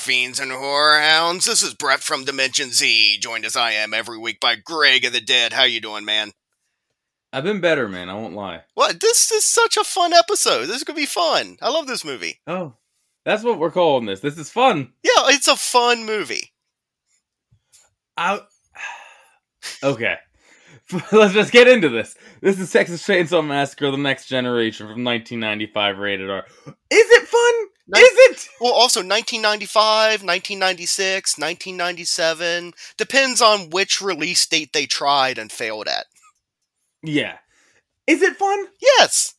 [0.00, 1.44] fiends and horror hounds.
[1.44, 5.12] This is Brett from Dimension Z, joined as I am every week by Greg of
[5.12, 5.52] the Dead.
[5.52, 6.32] How you doing, man?
[7.32, 8.08] I've been better, man.
[8.08, 8.62] I won't lie.
[8.74, 9.00] What?
[9.00, 10.66] This is such a fun episode.
[10.66, 11.56] This is gonna be fun.
[11.62, 12.40] I love this movie.
[12.46, 12.74] Oh,
[13.24, 14.20] that's what we're calling this.
[14.20, 14.92] This is fun.
[15.04, 16.52] Yeah, it's a fun movie.
[18.16, 18.40] I
[19.82, 20.16] okay.
[21.12, 22.16] Let's just get into this.
[22.40, 26.44] This is Texas Chainsaw Massacre: The Next Generation from 1995, rated R.
[26.66, 27.68] Is it fun?
[27.86, 28.48] Nin- Is it?
[28.60, 36.06] Well, also 1995, 1996, 1997 depends on which release date they tried and failed at.
[37.02, 37.38] Yeah.
[38.06, 38.66] Is it fun?
[38.80, 39.34] Yes.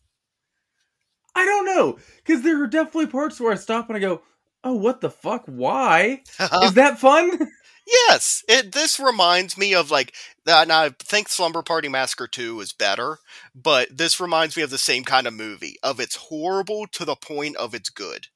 [1.35, 4.21] I don't know, because there are definitely parts where I stop and I go,
[4.63, 5.43] "Oh, what the fuck?
[5.45, 6.65] Why uh-huh.
[6.65, 7.47] is that fun?"
[8.07, 8.71] Yes, it.
[8.71, 10.13] This reminds me of like
[10.45, 10.61] that.
[10.61, 13.17] And I think Slumber Party Massacre Two is better,
[13.55, 15.77] but this reminds me of the same kind of movie.
[15.81, 18.27] Of it's horrible to the point of it's good.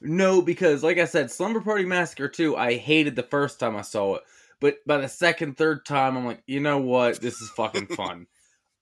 [0.00, 3.82] No, because like I said, Slumber Party Massacre 2, I hated the first time I
[3.82, 4.22] saw it.
[4.60, 7.20] But by the second, third time, I'm like, you know what?
[7.20, 8.26] This is fucking fun.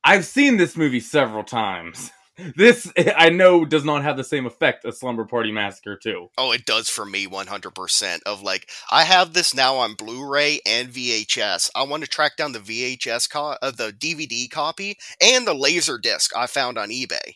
[0.05, 2.11] I've seen this movie several times.
[2.57, 6.29] This, I know, does not have the same effect as Slumber Party Massacre 2.
[6.39, 8.21] Oh, it does for me 100%.
[8.27, 11.69] Of like, I have this now on Blu-ray and VHS.
[11.75, 15.99] I want to track down the VHS co- uh, the DVD copy and the laser
[15.99, 17.34] disc I found on eBay.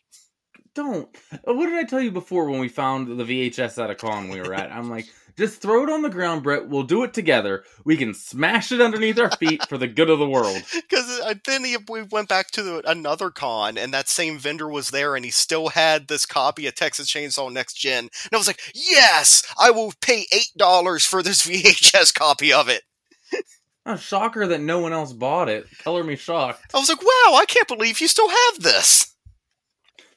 [0.77, 1.09] Don't.
[1.33, 4.29] Uh, What did I tell you before when we found the VHS at a con
[4.29, 4.71] we were at?
[4.71, 6.69] I'm like, just throw it on the ground, Brett.
[6.69, 7.65] We'll do it together.
[7.85, 10.63] We can smash it underneath our feet for the good of the world.
[10.93, 14.69] Because uh, then he, we went back to the, another con, and that same vendor
[14.69, 18.05] was there, and he still had this copy of Texas Chainsaw Next Gen.
[18.25, 20.27] And I was like, yes, I will pay
[20.59, 22.83] $8 for this VHS copy of it.
[23.87, 25.67] A shocker that no one else bought it.
[25.79, 26.75] Color me shocked.
[26.75, 29.13] I was like, wow, I can't believe you still have this.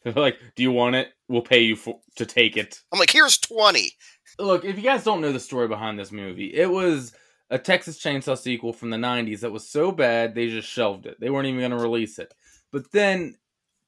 [0.03, 1.09] They're like, "Do you want it?
[1.27, 3.91] We'll pay you for to take it." I'm like, here's 20
[4.39, 7.13] Look, if you guys don't know the story behind this movie, it was
[7.49, 11.17] a Texas Chainsaw sequel from the 90s that was so bad they just shelved it.
[11.19, 12.33] They weren't even going to release it.
[12.71, 13.35] But then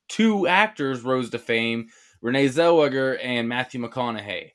[0.07, 1.87] two actors rose to fame,
[2.21, 4.51] Renee Zellweger and Matthew McConaughey.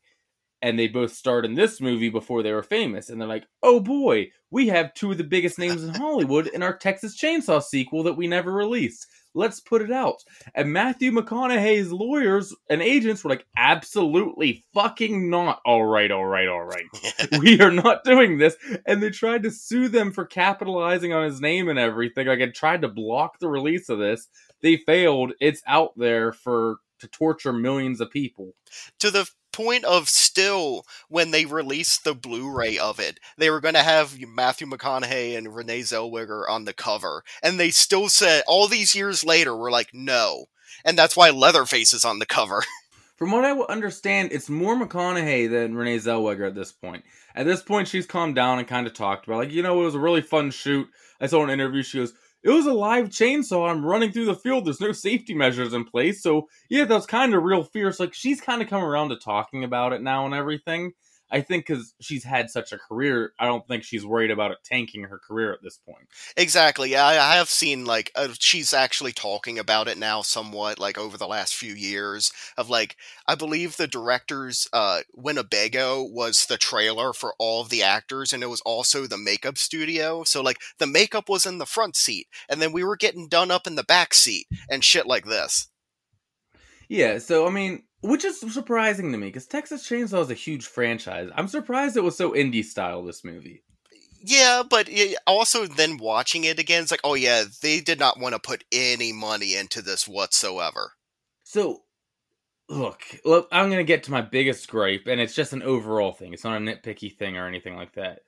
[0.62, 3.09] And they both starred in this movie before they were famous.
[3.09, 6.62] And they're like, oh boy, we have two of the biggest names in Hollywood in
[6.62, 9.06] our Texas Chainsaw sequel that we never released.
[9.34, 10.16] Let's put it out.
[10.54, 15.60] And Matthew McConaughey's lawyers and agents were like, absolutely fucking not.
[15.65, 16.84] All right, all right, all right.
[17.38, 18.56] we are not doing this.
[18.87, 22.26] And they tried to sue them for capitalizing on his name and everything.
[22.26, 24.28] Like, and tried to block the release of this.
[24.60, 25.32] They failed.
[25.41, 28.54] It's out there for to torture millions of people.
[29.00, 33.74] to the point of still when they released the Blu-ray of it, they were going
[33.74, 38.68] to have Matthew McConaughey and Renee Zellweger on the cover, and they still said all
[38.68, 40.46] these years later, we're like, no,
[40.84, 42.64] and that's why Leatherface is on the cover.
[43.16, 47.04] From what I understand, it's more McConaughey than Renee Zellweger at this point.
[47.36, 49.84] At this point, she's calmed down and kind of talked about, like, you know, it
[49.84, 50.88] was a really fun shoot.
[51.20, 51.82] I saw an interview.
[51.82, 53.70] She goes, it was a live chainsaw.
[53.70, 54.64] I'm running through the field.
[54.64, 56.22] There's no safety measures in place.
[56.22, 58.00] So, yeah, that was kind of real fierce.
[58.00, 60.92] Like, she's kind of come around to talking about it now and everything.
[61.32, 64.59] I think because she's had such a career, I don't think she's worried about it
[64.65, 66.06] tanking her career at this point.
[66.37, 66.91] exactly.
[66.91, 70.98] Yeah, I, I have seen like uh, she's actually talking about it now, somewhat like
[70.98, 72.32] over the last few years.
[72.59, 77.82] Of like, I believe the director's uh, Winnebago was the trailer for all of the
[77.82, 80.25] actors, and it was also the makeup studio.
[80.25, 83.50] So like, the makeup was in the front seat, and then we were getting done
[83.50, 85.69] up in the back seat and shit like this.
[86.88, 90.66] Yeah, so I mean, which is surprising to me because Texas Chainsaw is a huge
[90.66, 91.30] franchise.
[91.34, 93.02] I'm surprised it was so indie style.
[93.02, 93.62] This movie.
[94.24, 94.88] Yeah, but
[95.26, 98.65] also then watching it again, it's like, oh yeah, they did not want to put
[98.71, 100.92] any money into this whatsoever.
[101.42, 101.82] So,
[102.68, 106.32] look, look, I'm gonna get to my biggest gripe, and it's just an overall thing.
[106.32, 108.21] It's not a nitpicky thing or anything like that.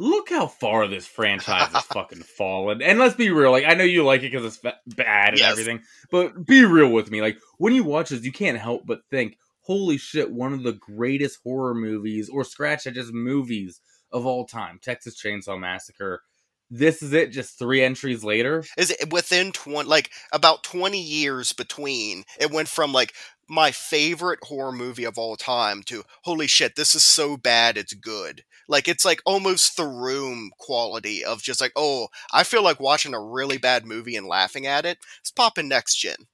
[0.00, 2.80] Look how far this franchise has fucking fallen.
[2.80, 3.50] And let's be real.
[3.50, 5.52] Like, I know you like it because it's fa- bad and Yes.
[5.52, 7.20] everything, but be real with me.
[7.20, 10.72] Like, when you watch this, you can't help but think, "Holy shit!" One of the
[10.72, 14.78] greatest horror movies, or scratch that, just movies of all time.
[14.82, 16.22] Texas Chainsaw Massacre.
[16.70, 17.32] This is it.
[17.32, 18.64] Just three entries later.
[18.78, 22.24] Is it within twenty, like about twenty years between?
[22.38, 23.12] It went from like
[23.50, 27.92] my favorite horror movie of all time to holy shit, this is so bad it's
[27.94, 28.44] good.
[28.68, 33.12] Like it's like almost the room quality of just like, oh, I feel like watching
[33.12, 34.98] a really bad movie and laughing at it.
[35.20, 36.28] It's popping next gen.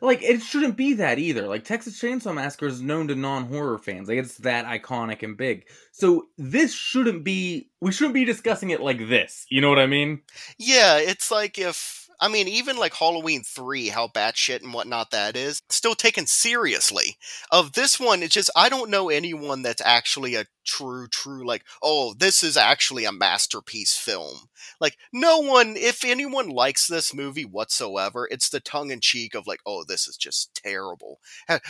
[0.00, 1.46] Like it shouldn't be that either.
[1.48, 4.08] Like Texas Chainsaw Massacre is known to non-horror fans.
[4.08, 5.66] Like it's that iconic and big.
[5.92, 9.46] So this shouldn't be we shouldn't be discussing it like this.
[9.50, 10.22] You know what I mean?
[10.58, 15.36] Yeah, it's like if I mean, even like Halloween 3, how batshit and whatnot that
[15.36, 17.16] is, still taken seriously.
[17.50, 21.64] Of this one, it's just, I don't know anyone that's actually a true, true, like,
[21.82, 24.48] oh, this is actually a masterpiece film.
[24.80, 29.46] Like, no one, if anyone likes this movie whatsoever, it's the tongue in cheek of
[29.46, 31.18] like, oh, this is just terrible.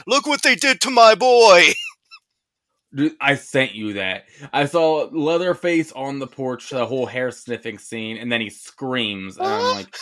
[0.07, 1.73] Look what they did to my boy!
[3.21, 4.25] I sent you that.
[4.53, 9.37] I saw Leatherface on the porch, the whole hair sniffing scene, and then he screams,
[9.37, 9.97] and I'm like,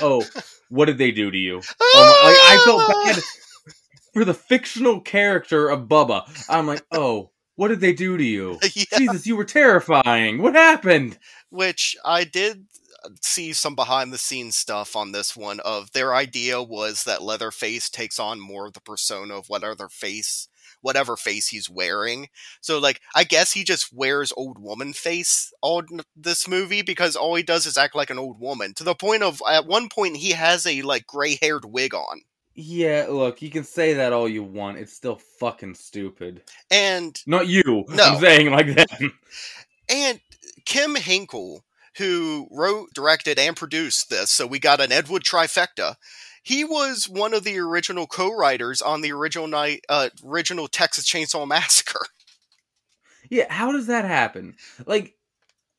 [0.00, 0.24] "Oh,
[0.68, 3.22] what did they do to you?" Oh like, I felt bad
[4.14, 6.24] for the fictional character of Bubba.
[6.48, 8.98] I'm like, "Oh, what did they do to you?" Yeah.
[8.98, 10.42] Jesus, you were terrifying.
[10.42, 11.18] What happened?
[11.50, 12.66] Which I did
[13.20, 15.60] see some behind the scenes stuff on this one.
[15.60, 19.88] Of their idea was that Leatherface takes on more of the persona of what other
[19.88, 20.48] face
[20.82, 22.28] whatever face he's wearing.
[22.60, 25.82] So like I guess he just wears old woman face all
[26.14, 29.22] this movie because all he does is act like an old woman to the point
[29.22, 32.22] of at one point he has a like gray-haired wig on.
[32.54, 34.78] Yeah, look, you can say that all you want.
[34.78, 36.42] It's still fucking stupid.
[36.70, 37.84] And not you.
[37.88, 38.04] No.
[38.04, 38.90] I'm saying like that.
[39.88, 40.20] And
[40.66, 41.64] Kim Henkel,
[41.96, 45.96] who wrote, directed, and produced this, so we got an Ed Wood trifecta
[46.42, 51.46] he was one of the original co-writers on the original night, uh, original Texas Chainsaw
[51.46, 52.06] Massacre.
[53.30, 54.56] Yeah, how does that happen?
[54.84, 55.14] Like,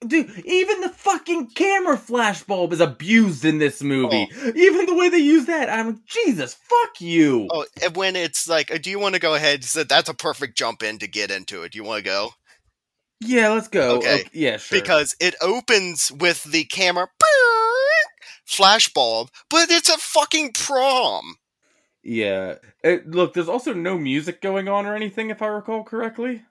[0.08, 4.28] dude, even the fucking camera flashbulb is abused in this movie.
[4.36, 4.52] Oh.
[4.56, 7.48] Even the way they use that, I'm like, Jesus, fuck you.
[7.52, 9.64] Oh, and when it's like, uh, do you want to go ahead?
[9.66, 11.74] So that's a perfect jump in to get into it.
[11.74, 12.32] Do you want to go?
[13.20, 13.98] Yeah, let's go.
[13.98, 14.22] Okay.
[14.22, 14.30] okay.
[14.34, 14.80] Yeah, sure.
[14.80, 17.08] Because it opens with the camera
[18.48, 21.36] flashbulb, but it's a fucking prom.
[22.04, 22.56] Yeah.
[22.84, 26.44] It, look, there's also no music going on or anything, if I recall correctly.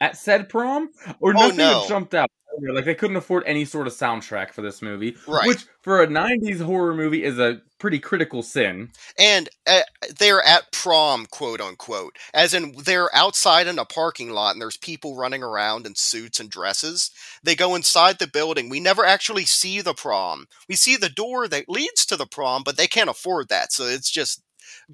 [0.00, 1.84] At said prom, or oh, nothing no.
[1.86, 2.28] jumped out.
[2.60, 5.46] Like they couldn't afford any sort of soundtrack for this movie, right.
[5.46, 8.90] which for a '90s horror movie is a pretty critical sin.
[9.18, 9.80] And uh,
[10.18, 14.76] they're at prom, quote unquote, as in they're outside in a parking lot and there's
[14.76, 17.10] people running around in suits and dresses.
[17.42, 18.68] They go inside the building.
[18.68, 20.46] We never actually see the prom.
[20.68, 23.84] We see the door that leads to the prom, but they can't afford that, so
[23.84, 24.42] it's just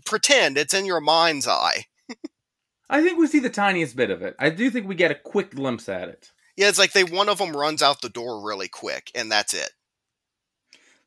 [0.04, 1.84] pretend it's in your mind's eye.
[2.90, 4.34] I think we see the tiniest bit of it.
[4.38, 6.30] I do think we get a quick glimpse at it.
[6.58, 9.54] Yeah, it's like they one of them runs out the door really quick, and that's
[9.54, 9.70] it.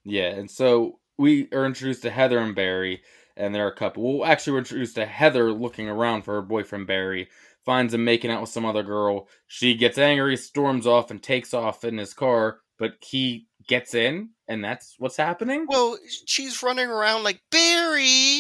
[0.06, 3.02] Yeah, and so we are introduced to Heather and Barry,
[3.36, 4.20] and they're a couple.
[4.20, 7.28] Well, actually, we're introduced to Heather looking around for her boyfriend Barry,
[7.66, 9.28] finds him making out with some other girl.
[9.46, 14.30] She gets angry, storms off, and takes off in his car, but he gets in,
[14.48, 15.66] and that's what's happening.
[15.68, 15.98] Well,
[16.28, 18.31] she's running around like Barry,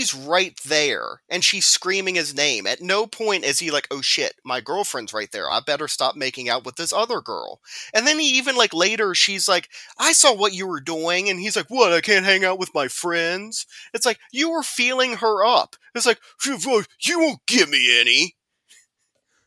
[0.00, 0.20] Barry!
[0.20, 1.22] And he's right there.
[1.28, 2.66] And she's screaming his name.
[2.66, 5.50] At no point is he like, oh shit, my girlfriend's right there.
[5.50, 7.60] I better stop making out with this other girl.
[7.94, 9.68] And then he even like later, she's like,
[9.98, 11.28] I saw what you were doing.
[11.28, 11.92] And he's like, what?
[11.92, 13.66] I can't hang out with my friends?
[13.92, 15.76] It's like, you were feeling her up.
[15.94, 18.36] It's like, you won't give me any.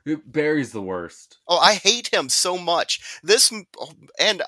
[0.06, 1.38] Barry's the worst.
[1.48, 3.20] Oh, I hate him so much.
[3.24, 4.42] This oh, and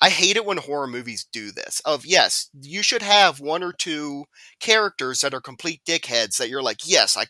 [0.00, 1.80] I hate it when horror movies do this.
[1.84, 4.26] Of yes, you should have one or two
[4.60, 7.26] characters that are complete dickheads that you're like, yes, I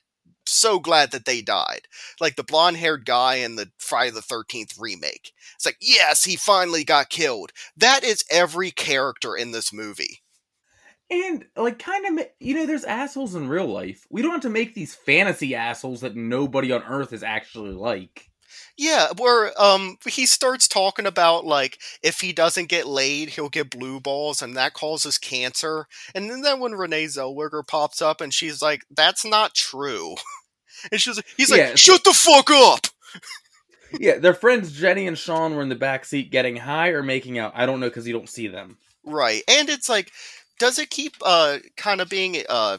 [0.46, 1.82] so glad that they died.
[2.20, 5.32] Like the blonde haired guy in the Friday the 13th remake.
[5.54, 7.52] It's like, yes, he finally got killed.
[7.76, 10.20] That is every character in this movie.
[11.22, 14.06] And like, kind of, you know, there's assholes in real life.
[14.10, 18.30] We don't have to make these fantasy assholes that nobody on Earth is actually like.
[18.76, 23.70] Yeah, where um he starts talking about like if he doesn't get laid, he'll get
[23.70, 25.86] blue balls, and that causes cancer.
[26.14, 30.16] And then, then when Renee Zellweger pops up, and she's like, "That's not true,"
[30.90, 31.74] and she's he's like, yeah.
[31.76, 32.86] "Shut the fuck up."
[34.00, 37.38] yeah, their friends Jenny and Sean were in the back seat getting high or making
[37.38, 37.52] out.
[37.54, 38.78] I don't know because you don't see them.
[39.04, 40.10] Right, and it's like
[40.58, 42.78] does it keep uh kind of being uh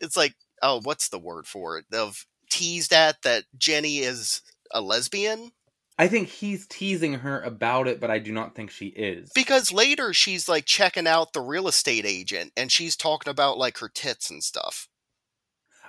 [0.00, 4.80] it's like oh what's the word for it of teased at that Jenny is a
[4.80, 5.52] lesbian?
[5.96, 9.30] I think he's teasing her about it, but I do not think she is.
[9.32, 13.78] Because later she's like checking out the real estate agent and she's talking about like
[13.78, 14.88] her tits and stuff.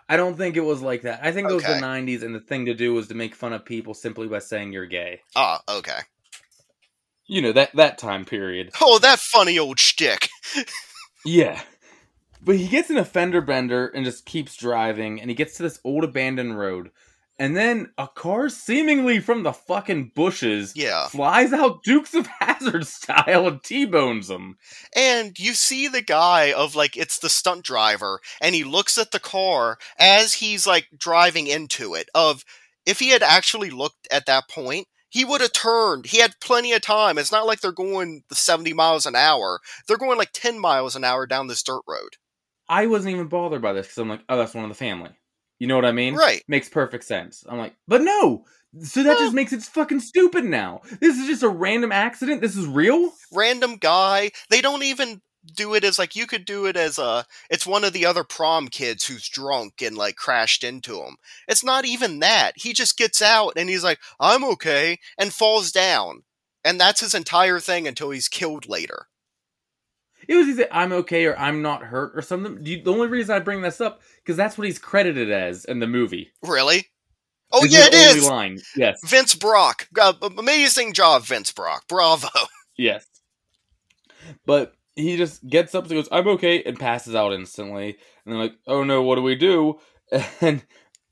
[0.07, 1.21] I don't think it was like that.
[1.23, 3.53] I think it was the 90s and the thing to do was to make fun
[3.53, 5.21] of people simply by saying you're gay.
[5.35, 5.99] Ah, okay.
[7.27, 8.72] You know, that that time period.
[8.82, 10.29] Oh, that funny old shtick.
[11.25, 11.62] yeah.
[12.41, 15.63] But he gets in a fender bender and just keeps driving, and he gets to
[15.63, 16.91] this old abandoned road.
[17.38, 21.08] And then a car, seemingly from the fucking bushes, Yeah.
[21.10, 24.58] flies out Dukes of Hazzard style and T-bones him.
[24.96, 29.12] And you see the guy of like it's the stunt driver, and he looks at
[29.12, 32.08] the car as he's like driving into it.
[32.15, 32.46] Of
[32.86, 36.07] if he had actually looked at that point, he would have turned.
[36.07, 37.17] He had plenty of time.
[37.17, 39.62] It's not like they're going the 70 miles an hour.
[39.88, 42.17] They're going like 10 miles an hour down this dirt road.
[42.67, 45.12] I wasn't even bothered by this because I'm like, oh, that's one of the family.
[45.57, 46.15] You know what I mean?
[46.15, 46.43] Right.
[46.50, 47.45] Makes perfect sense.
[47.48, 48.43] I'm like, but no.
[48.81, 50.81] So that just makes it fucking stupid now.
[51.00, 52.41] This is just a random accident.
[52.41, 53.13] This is real.
[53.31, 54.31] Random guy.
[54.50, 55.22] They don't even
[55.53, 58.23] do it as like you could do it as a it's one of the other
[58.23, 61.17] prom kids who's drunk and like crashed into him.
[61.47, 62.53] It's not even that.
[62.55, 66.23] He just gets out and he's like, "I'm okay," and falls down.
[66.63, 69.07] And that's his entire thing until he's killed later.
[70.27, 72.65] It was either I'm okay or I'm not hurt or something.
[72.65, 75.79] You- the only reason I bring this up because that's what he's credited as in
[75.79, 76.31] the movie.
[76.41, 76.87] Really?
[77.51, 78.27] Oh yeah, it is.
[78.27, 78.59] Line.
[78.75, 78.99] Yes.
[79.05, 79.87] Vince Brock.
[79.99, 81.87] Uh, amazing job, Vince Brock.
[81.87, 82.29] Bravo.
[82.77, 83.05] Yes.
[84.45, 87.97] But he just gets up and goes, I'm okay, and passes out instantly.
[88.25, 89.79] And they're like, oh no, what do we do?
[90.41, 90.63] And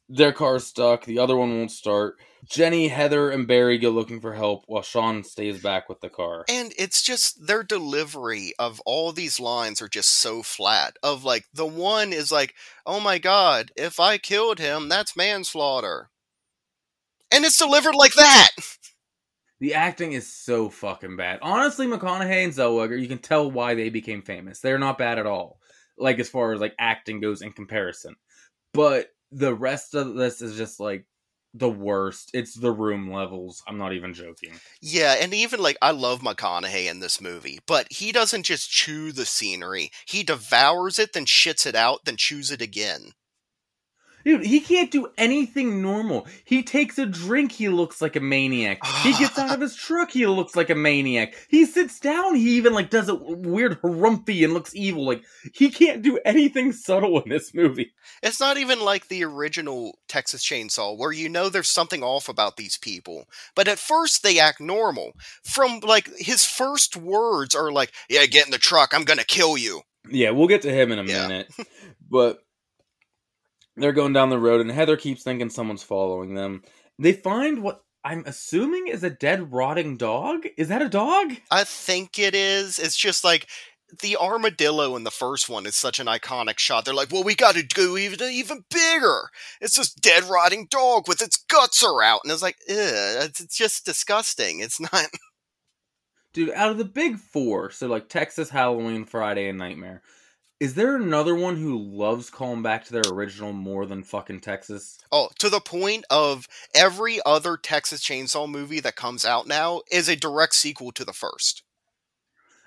[0.10, 1.06] their car's stuck.
[1.06, 2.16] The other one won't start.
[2.46, 6.46] Jenny, Heather, and Barry go looking for help while Sean stays back with the car.
[6.50, 10.98] And it's just their delivery of all these lines are just so flat.
[11.02, 12.54] Of like the one is like,
[12.86, 16.10] "Oh my god, if I killed him, that's manslaughter."
[17.32, 18.50] And it's delivered like that.
[19.64, 21.40] The acting is so fucking bad.
[21.42, 24.60] Honestly, McConaughey and Zellweger, you can tell why they became famous.
[24.60, 25.62] They're not bad at all.
[25.98, 28.18] Like as far as like acting goes in comparison.
[28.74, 31.06] But the rest of this is just like
[31.54, 32.32] the worst.
[32.34, 33.64] It's the room levels.
[33.66, 34.52] I'm not even joking.
[34.82, 39.14] Yeah, and even like I love McConaughey in this movie, but he doesn't just chew
[39.14, 39.92] the scenery.
[40.06, 43.14] He devours it, then shits it out, then chews it again.
[44.26, 46.28] Dude, he can't do anything normal.
[46.46, 48.86] He takes a drink, he looks like a maniac.
[49.04, 49.20] He ah.
[49.20, 51.34] gets out of his truck, he looks like a maniac.
[51.50, 55.06] He sits down, he even like does a weird harumphy and looks evil.
[55.06, 57.94] Like he can't do anything subtle in this movie.
[58.22, 62.58] It's not even like the original Texas Chainsaw, where you know there's something off about
[62.58, 63.26] these people.
[63.56, 65.14] But at first they act normal.
[65.44, 68.94] From like his first words are like, "Yeah, get in the truck.
[68.94, 71.28] I'm gonna kill you." Yeah, we'll get to him in a Yeah.
[71.28, 71.54] minute.
[72.10, 72.43] but
[73.76, 76.64] they're going down the road and Heather keeps thinking someone's following them.
[77.00, 80.46] They find what I'm assuming is a dead rotting dog.
[80.58, 81.36] Is that a dog?
[81.50, 82.78] I think it is.
[82.78, 83.48] It's just like
[84.02, 86.84] the armadillo in the first one is such an iconic shot.
[86.84, 89.30] They're like, "Well, we got to do even even bigger."
[89.62, 93.86] It's this dead rotting dog with its guts are out, and it's like, it's just
[93.86, 94.60] disgusting.
[94.60, 95.08] It's not.
[96.34, 100.02] Dude, out of the big four, so like Texas, Halloween, Friday, and Nightmare,
[100.60, 104.98] is there another one who loves calling back to their original more than fucking Texas?
[105.12, 110.08] Oh, to the point of every other Texas Chainsaw movie that comes out now is
[110.08, 111.64] a direct sequel to the first.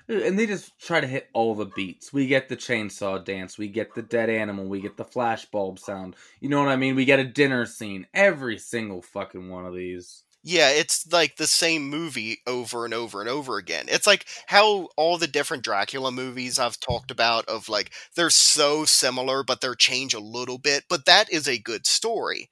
[0.09, 2.13] Uh, and they just try to hit all the beats.
[2.13, 6.17] We get the chainsaw dance, we get the dead animal, we get the flashbulb sound.
[6.41, 6.95] You know what I mean?
[6.95, 8.07] We get a dinner scene.
[8.15, 10.23] Every single fucking one of these.
[10.49, 13.87] Yeah, it's like the same movie over and over and over again.
[13.89, 18.85] It's like how all the different Dracula movies I've talked about of like they're so
[18.85, 22.49] similar but they're change a little bit, but that is a good story.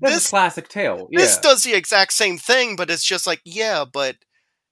[0.00, 1.08] That's This- a classic tale.
[1.12, 4.16] This does the exact same thing, but it's just like, yeah, but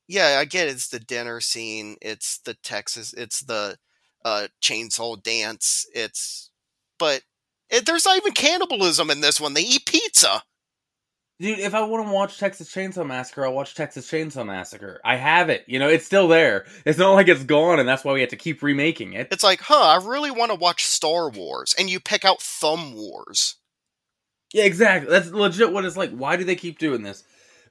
[0.09, 3.79] yeah, I get it's the dinner scene, it's the Texas, it's the
[4.25, 6.51] uh chainsaw dance, it's
[6.99, 7.23] but
[7.71, 9.55] it, there's not even cannibalism in this one.
[9.55, 10.43] They eat pizza.
[11.41, 15.01] Dude, if I want to watch Texas Chainsaw Massacre, I'll watch Texas Chainsaw Massacre.
[15.03, 15.65] I have it.
[15.67, 16.67] You know, it's still there.
[16.85, 19.29] It's not like it's gone and that's why we have to keep remaking it.
[19.33, 22.95] It's like, huh, I really want to watch Star Wars, and you pick out Thumb
[22.95, 23.57] Wars.
[24.53, 25.11] Yeah, exactly.
[25.11, 26.11] That's legit what it's like.
[26.11, 27.25] Why do they keep doing this?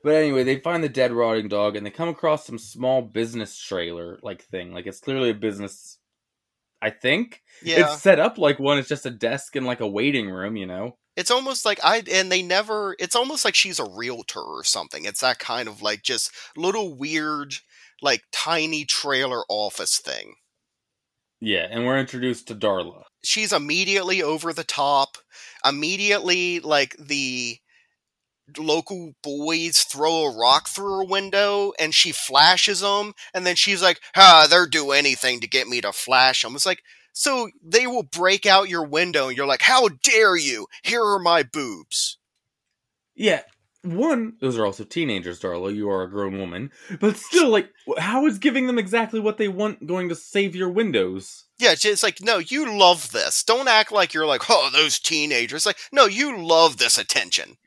[0.04, 3.56] But anyway, they find the dead rotting dog and they come across some small business
[3.56, 4.74] trailer like thing.
[4.74, 5.99] Like it's clearly a business
[6.82, 7.42] I think.
[7.64, 10.56] Yeah, It's set up like one, it's just a desk and like a waiting room,
[10.56, 10.98] you know?
[11.16, 12.96] it's almost like I and they never.
[12.98, 15.04] It's almost like she's a realtor or something.
[15.04, 17.56] It's that kind of like just little weird,
[18.02, 20.36] like tiny trailer office thing.
[21.42, 23.04] Yeah, and we're introduced to Darla.
[23.24, 25.18] she's immediately over the top.
[25.66, 27.58] Immediately, like the
[28.58, 33.13] local boys throw a rock through her window and she flashes them.
[33.34, 36.56] And then she's like, ah, they'll do anything to get me to flash them.
[36.56, 40.68] It's like, so they will break out your window and you're like, how dare you?
[40.84, 42.18] Here are my boobs.
[43.15, 43.41] Yeah.
[43.84, 45.74] one, those are also teenagers, Darla.
[45.74, 49.48] You are a grown woman, but still, like, how is giving them exactly what they
[49.48, 51.46] want going to save your windows?
[51.58, 53.44] Yeah, it's like, no, you love this.
[53.44, 55.65] Don't act like you're like, oh, those teenagers.
[55.65, 57.58] Like, no, you love this attention.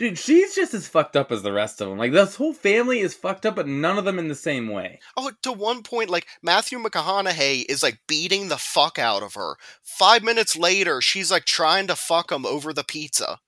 [0.00, 1.98] Dude, she's just as fucked up as the rest of them.
[1.98, 4.98] Like, this whole family is fucked up, but none of them in the same way.
[5.14, 9.56] Oh, to one point, like, Matthew McConaughey is like beating the fuck out of her.
[9.82, 13.40] Five minutes later, she's like trying to fuck him over the pizza.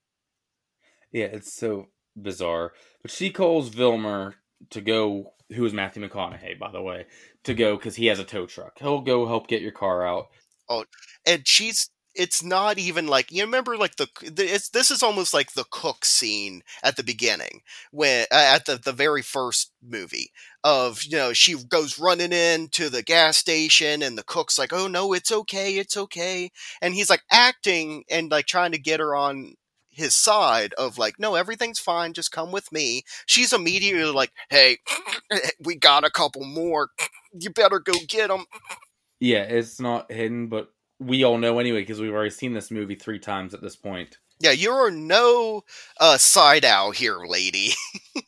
[1.10, 2.72] Yeah, it's so bizarre.
[3.00, 4.34] But she calls Vilmer
[4.68, 7.06] to go, who is Matthew McConaughey, by the way,
[7.44, 8.78] to go because he has a tow truck.
[8.78, 10.26] He'll go help get your car out.
[10.68, 10.84] Oh,
[11.26, 15.52] and she's it's not even like you remember like the, it's this is almost like
[15.52, 20.30] the cook scene at the beginning when at the the very first movie
[20.64, 24.72] of you know she goes running in to the gas station and the cook's like
[24.72, 26.50] oh no it's okay it's okay
[26.80, 29.54] and he's like acting and like trying to get her on
[29.90, 33.02] his side of like no everything's fine just come with me.
[33.26, 34.78] She's immediately like hey
[35.64, 36.88] we got a couple more
[37.32, 38.44] you better go get them
[39.20, 40.71] Yeah, it's not hidden, but
[41.06, 44.18] we all know anyway because we've already seen this movie three times at this point.
[44.40, 45.62] yeah you're no
[46.00, 47.70] uh side out here lady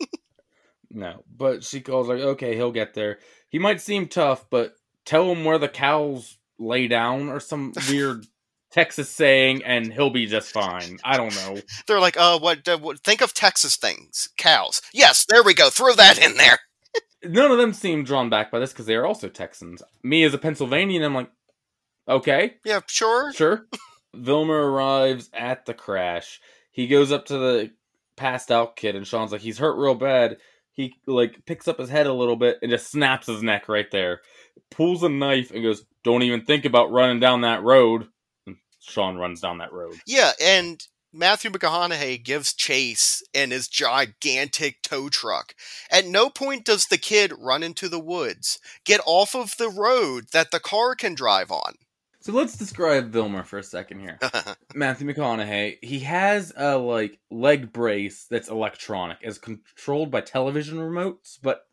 [0.91, 3.19] No, but she calls like, okay, he'll get there.
[3.49, 8.27] He might seem tough, but tell him where the cows lay down or some weird
[8.71, 10.99] Texas saying, and he'll be just fine.
[11.05, 11.61] I don't know.
[11.89, 15.69] they're like uh what, uh, what think of texas things cows yes there we go
[15.71, 16.59] throw that in there
[17.25, 19.83] None of them seem drawn back by this because they are also Texans.
[20.03, 21.31] Me as a Pennsylvanian, I'm like,
[22.09, 23.67] okay, yeah sure Sure.
[24.17, 26.41] Vilmer arrives at the crash.
[26.71, 27.71] He goes up to the
[28.17, 30.39] passed out kid, and Sean's like, he's hurt real bad.
[30.73, 33.91] He like picks up his head a little bit and just snaps his neck right
[33.91, 34.21] there.
[34.71, 38.09] Pulls a knife and goes, "Don't even think about running down that road."
[38.47, 39.95] And Sean runs down that road.
[40.05, 45.55] Yeah, and Matthew McConaughey gives chase in his gigantic tow truck.
[45.89, 50.27] At no point does the kid run into the woods, get off of the road
[50.33, 51.75] that the car can drive on.
[52.25, 54.19] So let's describe Vilmer for a second here.
[54.75, 61.39] Matthew McConaughey, he has a like leg brace that's electronic, as controlled by television remotes.
[61.43, 61.67] But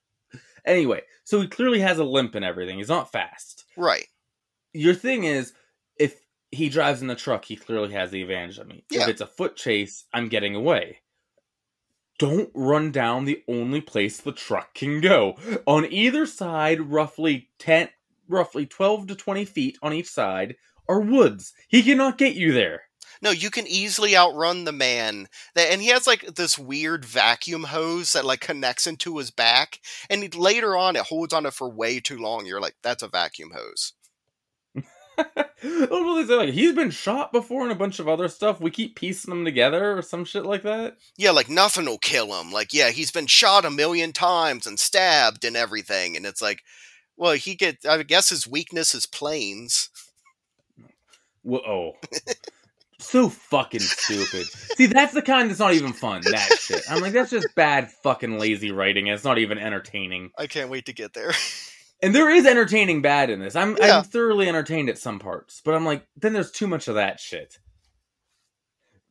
[0.65, 2.79] anyway, so he clearly has a limp and everything.
[2.79, 3.63] He's not fast.
[3.77, 4.07] right.
[4.73, 5.53] Your thing is,
[5.97, 6.19] if
[6.51, 8.83] he drives in the truck, he clearly has the advantage of me.
[8.91, 9.03] Yeah.
[9.03, 10.97] If it's a foot chase, I'm getting away.
[12.19, 15.37] Don't run down the only place the truck can go.
[15.65, 17.87] On either side, roughly ten,
[18.31, 20.55] roughly twelve to twenty feet on each side,
[20.87, 21.53] are woods.
[21.67, 22.83] He cannot get you there.
[23.21, 25.27] No, you can easily outrun the man.
[25.53, 29.79] That and he has like this weird vacuum hose that like connects into his back,
[30.09, 32.45] and later on it holds on it for way too long.
[32.45, 33.93] You're like, that's a vacuum hose.
[35.61, 36.35] what they say?
[36.35, 38.59] Like he's been shot before and a bunch of other stuff.
[38.59, 40.97] We keep piecing them together or some shit like that.
[41.17, 42.51] Yeah, like nothing will kill him.
[42.51, 46.63] Like, yeah, he's been shot a million times and stabbed and everything, and it's like,
[47.21, 47.85] well, he get.
[47.87, 49.91] I guess his weakness is planes.
[51.43, 51.59] Whoa.
[51.59, 51.91] Oh.
[52.99, 54.47] so fucking stupid.
[54.47, 56.23] See, that's the kind that's not even fun.
[56.23, 56.81] That shit.
[56.89, 59.05] I'm like, that's just bad fucking lazy writing.
[59.05, 60.31] It's not even entertaining.
[60.35, 61.31] I can't wait to get there.
[62.03, 63.55] And there is entertaining bad in this.
[63.55, 63.99] I'm Yeah.
[63.99, 67.19] I'm thoroughly entertained at some parts, but I'm like, then there's too much of that
[67.19, 67.59] shit.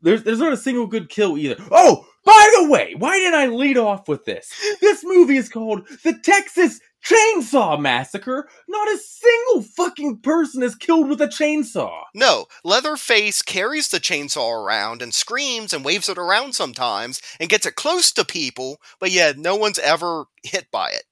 [0.02, 1.54] There's there's not a single good kill either.
[1.70, 4.52] Oh, by the way, why did I lead off with this?
[4.80, 8.48] This movie is called The Texas Chainsaw Massacre.
[8.68, 12.02] Not a single fucking person is killed with a chainsaw.
[12.14, 17.66] No, Leatherface carries the chainsaw around and screams and waves it around sometimes and gets
[17.66, 21.04] it close to people, but yeah, no one's ever hit by it.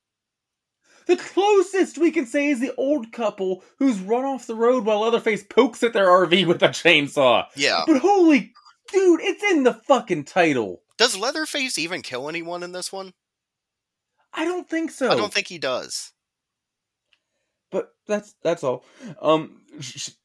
[1.07, 5.01] The closest we can say is the old couple who's run off the road while
[5.01, 7.46] Leatherface pokes at their RV with a chainsaw.
[7.57, 7.85] Yeah.
[7.87, 8.53] But holy
[8.92, 10.83] dude, it's in the fucking title.
[10.98, 13.14] Does Leatherface even kill anyone in this one?
[14.32, 15.10] I don't think so.
[15.10, 16.12] I don't think he does.
[17.70, 18.84] but that's that's all.
[19.20, 19.62] Um,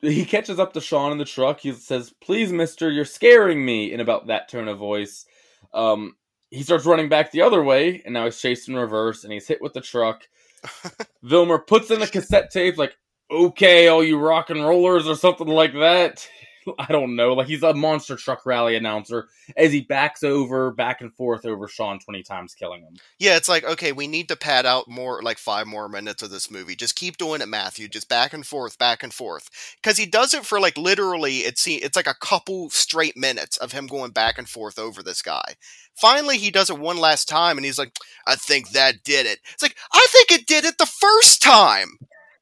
[0.01, 1.59] he catches up to Sean in the truck.
[1.59, 5.25] He says, "Please, Mister, you're scaring me." In about that tone of voice.
[5.73, 6.15] Um,
[6.49, 9.47] he starts running back the other way, and now he's chased in reverse, and he's
[9.47, 10.27] hit with the truck.
[11.23, 12.95] Vilmer puts in the cassette tape, like,
[13.31, 16.27] "Okay, all you rock and rollers," or something like that.
[16.80, 17.34] I don't know.
[17.34, 21.67] Like he's a monster truck rally announcer as he backs over back and forth over
[21.67, 22.95] Sean twenty times, killing him.
[23.19, 26.30] Yeah, it's like, okay, we need to pad out more, like five more minutes of
[26.30, 26.76] this movie.
[26.76, 27.88] Just keep doing it, Matthew.
[27.88, 29.49] Just back and forth, back and forth.
[29.82, 33.71] Because he does it for like literally, it's, it's like a couple straight minutes of
[33.71, 35.56] him going back and forth over this guy.
[35.95, 39.39] Finally, he does it one last time and he's like, I think that did it.
[39.54, 41.99] It's like, I think it did it the first time.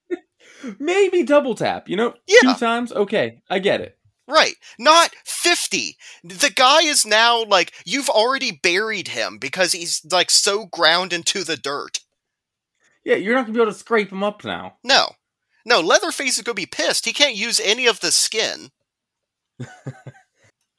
[0.79, 2.13] Maybe double tap, you know?
[2.27, 2.53] Yeah.
[2.53, 2.91] Two times?
[2.91, 3.97] Okay, I get it.
[4.27, 4.55] Right.
[4.79, 5.97] Not 50.
[6.23, 11.43] The guy is now like you've already buried him because he's like so ground into
[11.43, 11.99] the dirt.
[13.03, 14.77] Yeah, you're not gonna be able to scrape him up now.
[14.83, 15.09] No.
[15.65, 17.05] No, Leatherface is going to be pissed.
[17.05, 18.71] He can't use any of the skin.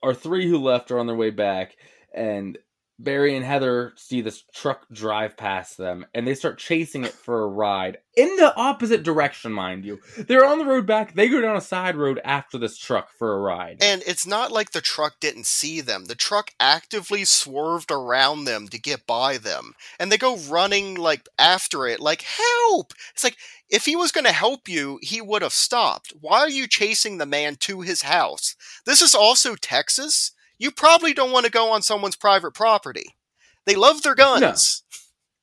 [0.03, 1.77] Our three who left are on their way back,
[2.13, 2.59] and
[3.03, 7.43] Barry and Heather see this truck drive past them, and they start chasing it for
[7.43, 10.01] a ride in the opposite direction, mind you.
[10.19, 11.15] They're on the road back.
[11.15, 13.79] They go down a side road after this truck for a ride.
[13.81, 16.05] And it's not like the truck didn't see them.
[16.05, 19.73] The truck actively swerved around them to get by them.
[19.99, 22.93] And they go running like after it, like, help!
[23.15, 23.39] It's like,
[23.71, 26.13] if he was going to help you, he would have stopped.
[26.21, 28.55] Why are you chasing the man to his house?
[28.85, 30.33] This is also Texas
[30.63, 33.17] you probably don't want to go on someone's private property.
[33.67, 34.85] They love their guns.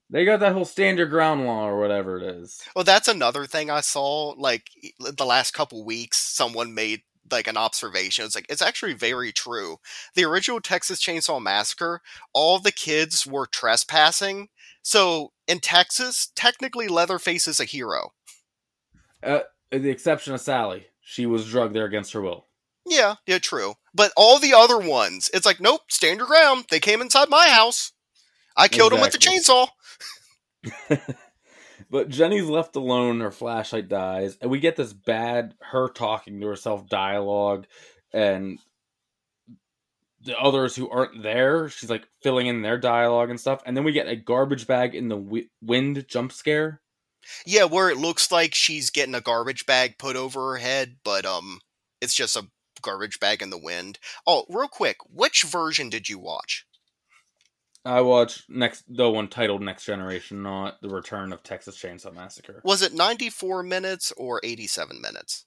[0.10, 0.18] No.
[0.18, 2.62] They got that whole stand your ground law or whatever it is.
[2.74, 4.34] Well, that's another thing I saw.
[4.38, 8.24] Like the last couple weeks, someone made like an observation.
[8.24, 9.78] It's like it's actually very true.
[10.16, 12.02] The original Texas Chainsaw Massacre,
[12.34, 14.48] all the kids were trespassing.
[14.82, 18.14] So in Texas, technically Leatherface is a hero.
[19.22, 22.46] Uh, the exception of Sally, she was drugged there against her will.
[22.88, 23.76] Yeah, yeah, true.
[24.00, 26.68] But all the other ones, it's like, nope, stand your ground.
[26.72, 27.92] They came inside my house.
[28.56, 29.28] I killed exactly.
[29.28, 31.16] them with the chainsaw.
[31.92, 33.20] but Jenny's left alone.
[33.20, 37.68] Her flashlight dies, and we get this bad her talking to herself dialogue,
[38.14, 38.60] and
[40.22, 43.62] the others who aren't there, she's like filling in their dialogue and stuff.
[43.66, 46.80] And then we get a garbage bag in the wind jump scare.
[47.46, 51.26] Yeah, where it looks like she's getting a garbage bag put over her head, but
[51.26, 51.60] um,
[52.00, 52.48] it's just a
[52.82, 54.00] garbage bag in the wind.
[54.26, 56.66] Oh, real quick, which version did you watch?
[57.86, 62.62] I watched next the one titled Next Generation, not the Return of Texas Chainsaw Massacre.
[62.64, 65.46] Was it 94 minutes or 87 minutes?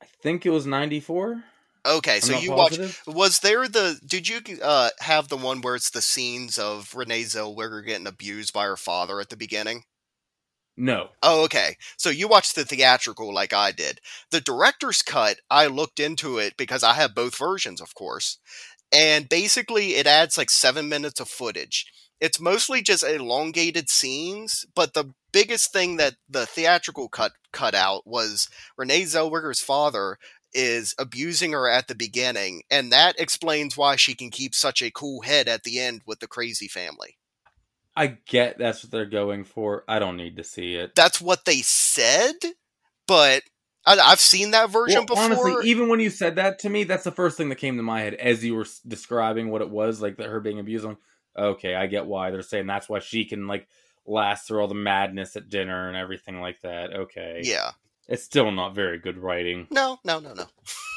[0.00, 1.42] I think it was 94.
[1.86, 3.00] Okay, so you positive.
[3.06, 3.16] watched.
[3.16, 3.98] Was there the?
[4.04, 8.52] Did you uh, have the one where it's the scenes of Renee Zellweger getting abused
[8.52, 9.84] by her father at the beginning?
[10.76, 11.08] No.
[11.22, 11.76] Oh, okay.
[11.96, 14.00] So you watched the theatrical like I did.
[14.30, 18.38] The director's cut, I looked into it because I have both versions, of course.
[18.92, 21.86] And basically, it adds like seven minutes of footage.
[22.20, 28.06] It's mostly just elongated scenes, but the biggest thing that the theatrical cut cut out
[28.06, 30.18] was Renee Zellweger's father
[30.54, 34.90] is abusing her at the beginning, and that explains why she can keep such a
[34.90, 37.18] cool head at the end with the crazy family.
[37.96, 39.84] I get that's what they're going for.
[39.88, 40.94] I don't need to see it.
[40.94, 42.34] That's what they said,
[43.06, 43.42] but
[43.86, 45.24] I, have seen that version well, before.
[45.24, 47.82] Honestly, even when you said that to me, that's the first thing that came to
[47.82, 50.84] my head as you were describing what it was, like that her being abused.
[50.84, 50.98] I'm,
[51.36, 53.66] okay, I get why they're saying that's why she can like
[54.04, 56.92] last through all the madness at dinner and everything like that.
[56.92, 57.70] Okay, yeah,
[58.08, 59.68] it's still not very good writing.
[59.70, 60.44] No, no, no, no.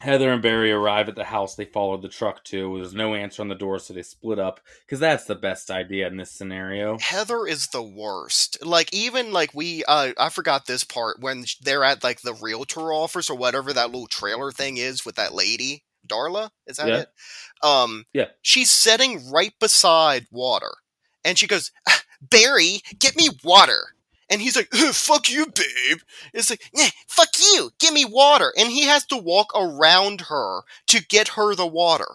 [0.00, 2.76] Heather and Barry arrive at the house they followed the truck to.
[2.76, 6.06] There's no answer on the door, so they split up because that's the best idea
[6.06, 6.98] in this scenario.
[6.98, 8.64] Heather is the worst.
[8.64, 12.92] Like even like we, uh, I forgot this part when they're at like the realtor
[12.92, 16.50] office or whatever that little trailer thing is with that lady, Darla.
[16.66, 17.00] Is that yeah.
[17.00, 17.08] it?
[17.62, 18.28] Um, yeah.
[18.40, 20.72] She's sitting right beside water,
[21.26, 23.94] and she goes, ah, "Barry, get me water."
[24.30, 25.98] And he's like, "Fuck you, babe."
[26.32, 27.72] It's like, "Yeah, fuck you.
[27.78, 32.06] Give me water." And he has to walk around her to get her the water.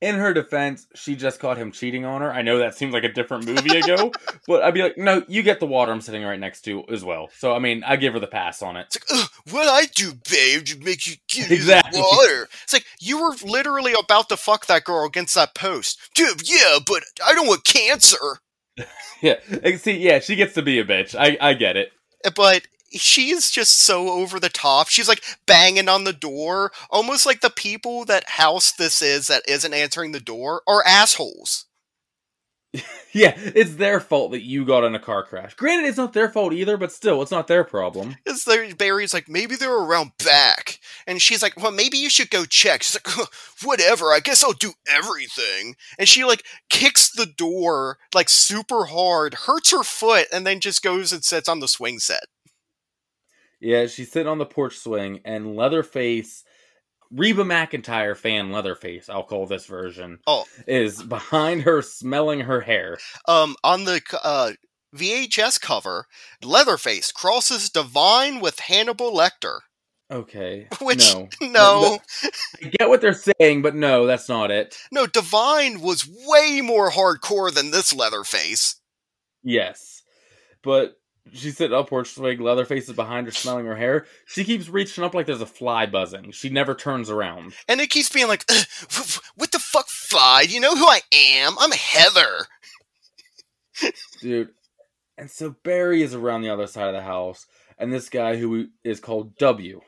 [0.00, 2.32] In her defense, she just caught him cheating on her.
[2.32, 4.10] I know that seems like a different movie ago,
[4.48, 7.04] but I'd be like, "No, you get the water I'm sitting right next to as
[7.04, 8.86] well." So I mean, I give her the pass on it.
[8.86, 12.00] It's like, what I do, babe, to make you give exactly.
[12.00, 12.48] you water.
[12.64, 16.48] It's like you were literally about to fuck that girl against that post, dude.
[16.50, 18.40] Yeah, but I don't want cancer.
[19.22, 19.36] yeah,
[19.76, 21.14] see, yeah, she gets to be a bitch.
[21.18, 21.92] I, I get it.
[22.34, 24.88] But she's just so over the top.
[24.88, 29.42] She's like banging on the door, almost like the people that house this is that
[29.48, 31.66] isn't answering the door are assholes.
[33.12, 35.54] yeah, it's their fault that you got in a car crash.
[35.54, 38.16] Granted, it's not their fault either, but still, it's not their problem.
[38.24, 40.80] It's their, Barry's like, maybe they're around back.
[41.06, 42.82] And she's like, well, maybe you should go check.
[42.82, 43.28] She's like,
[43.62, 45.76] whatever, I guess I'll do everything.
[45.98, 50.82] And she, like, kicks the door, like, super hard, hurts her foot, and then just
[50.82, 52.24] goes and sits on the swing set.
[53.60, 56.41] Yeah, she's sitting on the porch swing, and Leatherface
[57.14, 60.18] Reba McEntire fan Leatherface, I'll call this version.
[60.26, 62.98] Oh, is behind her smelling her hair.
[63.28, 64.52] Um, on the uh,
[64.96, 66.06] VHS cover,
[66.42, 69.60] Leatherface crosses Divine with Hannibal Lecter.
[70.10, 70.68] Okay.
[70.80, 71.98] Which no, no.
[72.62, 74.76] I get what they're saying, but no, that's not it.
[74.90, 78.80] No, Divine was way more hardcore than this Leatherface.
[79.42, 80.02] Yes,
[80.62, 80.96] but
[81.32, 84.06] she's sitting up porch swing, Leatherface is behind her, smelling her hair.
[84.26, 86.32] She keeps reaching up like there's a fly buzzing.
[86.32, 87.54] She never turns around.
[87.68, 88.44] And it keeps being like,
[89.36, 90.44] what the fuck, fly?
[90.46, 91.56] Do you know who I am?
[91.58, 92.46] I'm Heather.
[94.20, 94.50] dude.
[95.18, 97.46] And so Barry is around the other side of the house,
[97.78, 99.80] and this guy who is called W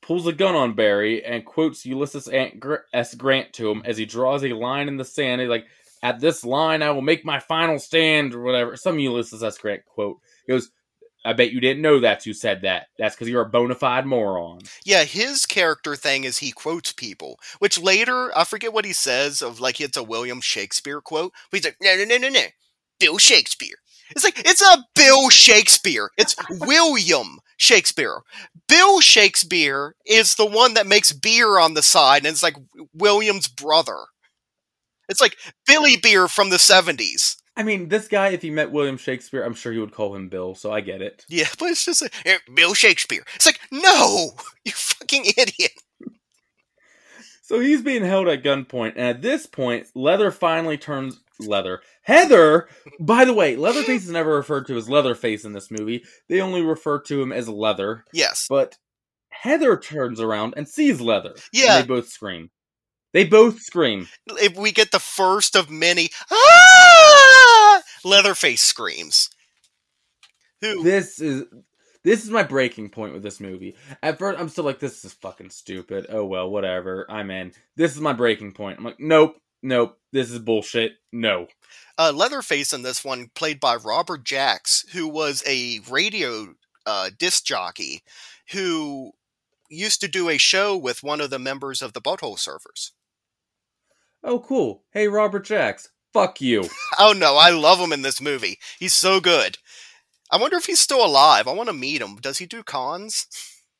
[0.00, 3.14] pulls a gun on Barry and quotes Ulysses S.
[3.14, 5.40] Grant to him as he draws a line in the sand.
[5.40, 5.66] He's like,
[6.02, 8.76] "At this line, I will make my final stand," or whatever.
[8.76, 9.58] Some Ulysses S.
[9.58, 10.18] Grant quote.
[10.46, 10.70] He goes,
[11.24, 12.88] I bet you didn't know that's who said that.
[12.98, 14.60] That's because you're a bona fide moron.
[14.84, 19.40] Yeah, his character thing is he quotes people, which later, I forget what he says
[19.40, 22.46] of like it's a William Shakespeare quote, but he's like, no, no, no, no, no,
[22.98, 23.76] Bill Shakespeare.
[24.10, 26.10] It's like, it's a Bill Shakespeare.
[26.18, 28.18] It's William Shakespeare.
[28.68, 32.56] Bill Shakespeare is the one that makes beer on the side, and it's like
[32.92, 33.98] William's brother.
[35.08, 37.36] It's like Billy Beer from the 70s.
[37.56, 40.28] I mean, this guy, if he met William Shakespeare, I'm sure he would call him
[40.28, 41.24] Bill, so I get it.
[41.28, 43.24] Yeah, but it's just like, eh, Bill Shakespeare.
[43.34, 44.30] It's like, no,
[44.64, 45.72] you fucking idiot.
[47.42, 51.82] So he's being held at gunpoint, and at this point, Leather finally turns Leather.
[52.02, 56.04] Heather, by the way, Leatherface is never referred to as Leatherface in this movie.
[56.28, 58.04] They only refer to him as Leather.
[58.12, 58.46] Yes.
[58.48, 58.78] But
[59.28, 61.34] Heather turns around and sees Leather.
[61.52, 61.80] Yeah.
[61.80, 62.50] they both scream.
[63.12, 64.08] They both scream.
[64.26, 67.82] If we get the first of many ah!
[68.04, 69.30] Leatherface screams.
[70.60, 70.82] Who?
[70.82, 71.44] This is
[72.04, 73.76] this is my breaking point with this movie.
[74.02, 76.06] At first, I'm still like, this is fucking stupid.
[76.08, 77.06] Oh well, whatever.
[77.08, 77.52] I'm in.
[77.76, 78.78] This is my breaking point.
[78.78, 79.98] I'm like, nope, nope.
[80.12, 80.92] This is bullshit.
[81.12, 81.46] No.
[81.98, 86.54] Uh, Leatherface in this one, played by Robert Jacks, who was a radio
[86.86, 88.02] uh, disc jockey
[88.52, 89.12] who
[89.70, 92.90] used to do a show with one of the members of the Butthole Surfers.
[94.24, 94.84] Oh, cool.
[94.92, 95.88] Hey, Robert Jacks.
[96.12, 96.68] Fuck you.
[96.98, 98.58] Oh no, I love him in this movie.
[98.78, 99.56] He's so good.
[100.30, 101.48] I wonder if he's still alive.
[101.48, 102.16] I want to meet him.
[102.16, 103.26] Does he do cons?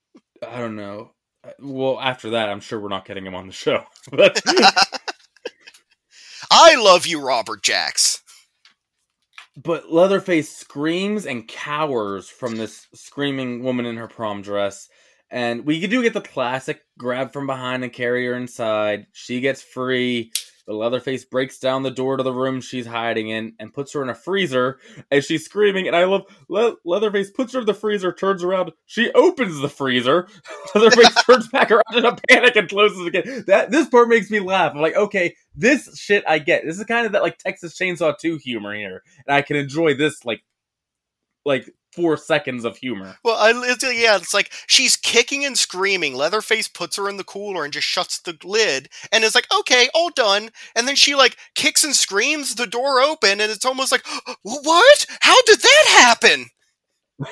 [0.47, 1.13] I don't know.
[1.45, 3.85] Uh, Well, after that, I'm sure we're not getting him on the show.
[6.51, 8.23] I love you, Robert Jacks.
[9.63, 14.89] but Leatherface screams and cowers from this screaming woman in her prom dress.
[15.33, 19.07] And we do get the classic grab from behind and carry her inside.
[19.13, 20.31] She gets free.
[20.67, 24.03] But Leatherface breaks down the door to the room she's hiding in and puts her
[24.03, 24.79] in a freezer
[25.11, 25.89] as she's screaming.
[25.89, 29.71] And I love Le- Leatherface puts her in the freezer, turns around, she opens the
[29.71, 30.29] freezer.
[30.75, 33.45] Leatherface turns back around in a panic and closes again.
[33.49, 34.73] That this part makes me laugh.
[34.75, 36.65] I'm like, okay, this shit I get.
[36.65, 39.95] This is kind of that like Texas Chainsaw 2 humor here, and I can enjoy
[39.95, 40.43] this like
[41.45, 43.17] like four seconds of humor.
[43.25, 46.15] Well, I, it's, yeah, it's like she's kicking and screaming.
[46.15, 49.89] Leatherface puts her in the cooler and just shuts the lid, and is like, "Okay,
[49.95, 53.93] all done." And then she like kicks and screams, the door open, and it's almost
[53.93, 54.05] like,
[54.43, 55.07] "What?
[55.21, 56.47] How did that happen?"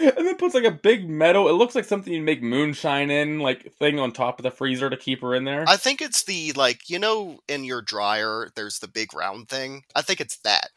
[0.00, 1.48] and then puts like a big metal.
[1.48, 4.90] It looks like something you'd make moonshine in, like thing on top of the freezer
[4.90, 5.64] to keep her in there.
[5.66, 9.82] I think it's the like you know in your dryer, there's the big round thing.
[9.94, 10.70] I think it's that.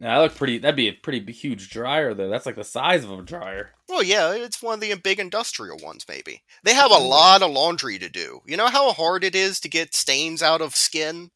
[0.00, 0.58] Yeah, that look pretty.
[0.58, 2.28] That'd be a pretty huge dryer, though.
[2.30, 3.70] That's like the size of a dryer.
[3.88, 6.42] Well, yeah, it's one of the big industrial ones, maybe.
[6.62, 8.40] They have a lot of laundry to do.
[8.46, 11.30] You know how hard it is to get stains out of skin?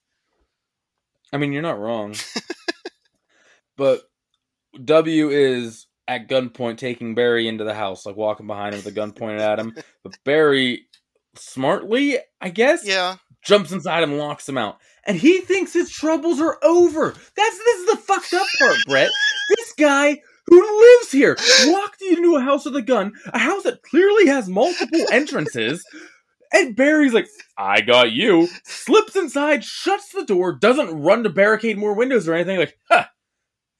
[1.32, 2.14] I mean, you're not wrong.
[3.76, 4.02] but
[4.84, 8.92] W is at gunpoint taking Barry into the house, like walking behind him with a
[8.92, 9.74] gun pointed at him.
[10.04, 10.86] But Barry,
[11.36, 13.16] smartly, I guess, Yeah.
[13.44, 14.78] jumps inside and locks him out.
[15.06, 17.10] And he thinks his troubles are over.
[17.36, 19.10] That's this is the fucked up part, Brett.
[19.56, 21.36] This guy who lives here
[21.66, 25.84] walked into a house with a gun, a house that clearly has multiple entrances.
[26.52, 28.48] And Barry's like, I got you.
[28.64, 32.58] Slips inside, shuts the door, doesn't run to barricade more windows or anything.
[32.58, 33.06] Like, huh,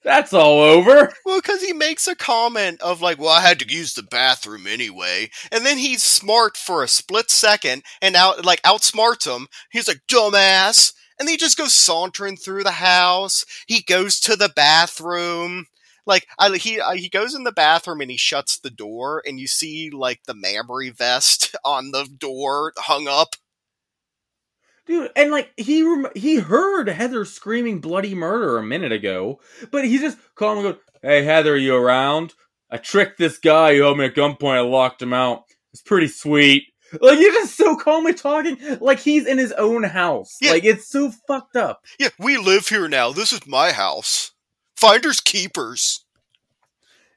[0.03, 1.13] that's all over.
[1.25, 4.67] Well, because he makes a comment of like, "Well, I had to use the bathroom
[4.67, 9.47] anyway," and then he's smart for a split second and out like outsmarts him.
[9.71, 13.45] He's like, "Dumbass," and he just goes sauntering through the house.
[13.67, 15.67] He goes to the bathroom.
[16.05, 19.39] Like I, he I, he goes in the bathroom and he shuts the door, and
[19.39, 23.35] you see like the mammary vest on the door hung up.
[24.85, 29.39] Dude, and like he rem- he heard Heather screaming bloody murder a minute ago,
[29.71, 32.33] but he just called and go, "Hey Heather, you around?
[32.69, 34.57] I tricked this guy who held me at gunpoint.
[34.57, 35.43] I locked him out.
[35.71, 40.37] It's pretty sweet." Like you're just so calmly talking, like he's in his own house.
[40.41, 40.51] Yeah.
[40.51, 41.85] Like it's so fucked up.
[41.99, 43.11] Yeah, we live here now.
[43.11, 44.31] This is my house.
[44.75, 46.05] Finders keepers.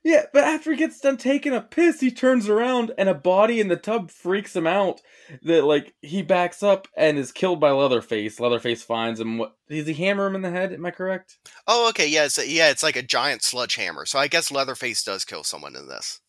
[0.05, 3.59] Yeah, but after he gets done taking a piss, he turns around and a body
[3.59, 5.01] in the tub freaks him out.
[5.43, 8.39] That like he backs up and is killed by Leatherface.
[8.39, 9.39] Leatherface finds him.
[9.39, 10.73] What does he hammer him in the head?
[10.73, 11.39] Am I correct?
[11.67, 14.07] Oh, okay, yeah, it's, yeah, it's like a giant sledgehammer.
[14.07, 16.21] So I guess Leatherface does kill someone in this.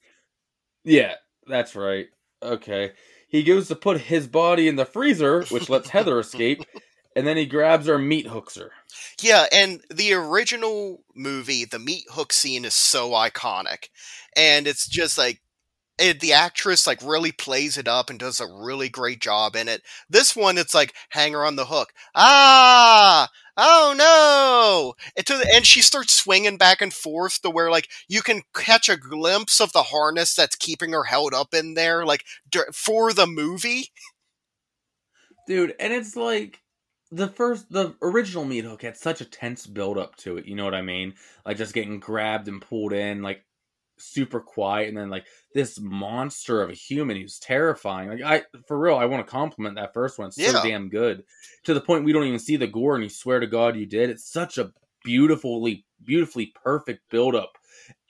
[0.83, 1.13] Yeah,
[1.45, 2.07] that's right.
[2.41, 2.93] Okay.
[3.27, 6.63] He goes to put his body in the freezer, which lets Heather escape,
[7.15, 8.71] and then he grabs her meat hooks her.
[9.21, 13.89] Yeah, and the original movie, the meat hook scene is so iconic,
[14.35, 15.41] and it's just like
[15.99, 19.67] it, the actress like really plays it up and does a really great job in
[19.67, 19.81] it.
[20.09, 21.93] This one, it's like hang her on the hook.
[22.15, 24.93] Ah, oh no!
[25.15, 28.43] And, to the, and she starts swinging back and forth to where like you can
[28.55, 32.23] catch a glimpse of the harness that's keeping her held up in there, like
[32.71, 33.91] for the movie.
[35.47, 36.61] Dude, and it's like
[37.11, 40.55] the first the original meat hook had such a tense build up to it, you
[40.55, 41.13] know what I mean?
[41.45, 43.43] Like just getting grabbed and pulled in, like
[43.97, 48.09] super quiet, and then like this monster of a human who's terrifying.
[48.09, 50.27] Like I for real, I want to compliment that first one.
[50.27, 51.23] It's so damn good.
[51.63, 53.85] To the point we don't even see the gore and you swear to God you
[53.85, 54.09] did.
[54.09, 54.71] It's such a
[55.03, 57.57] beautifully, beautifully perfect build up.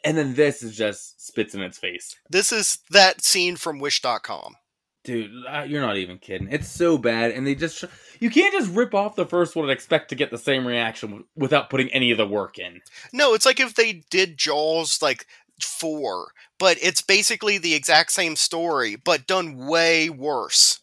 [0.03, 2.15] And then this is just spits in its face.
[2.29, 4.55] This is that scene from Wish.com.
[5.03, 6.49] Dude, uh, you're not even kidding.
[6.51, 7.85] It's so bad, and they just
[8.19, 11.23] you can't just rip off the first one and expect to get the same reaction
[11.33, 12.81] without putting any of the work in.
[13.13, 15.25] No, it's like if they did Jaws like
[15.61, 16.27] four,
[16.59, 20.79] but it's basically the exact same story, but done way worse.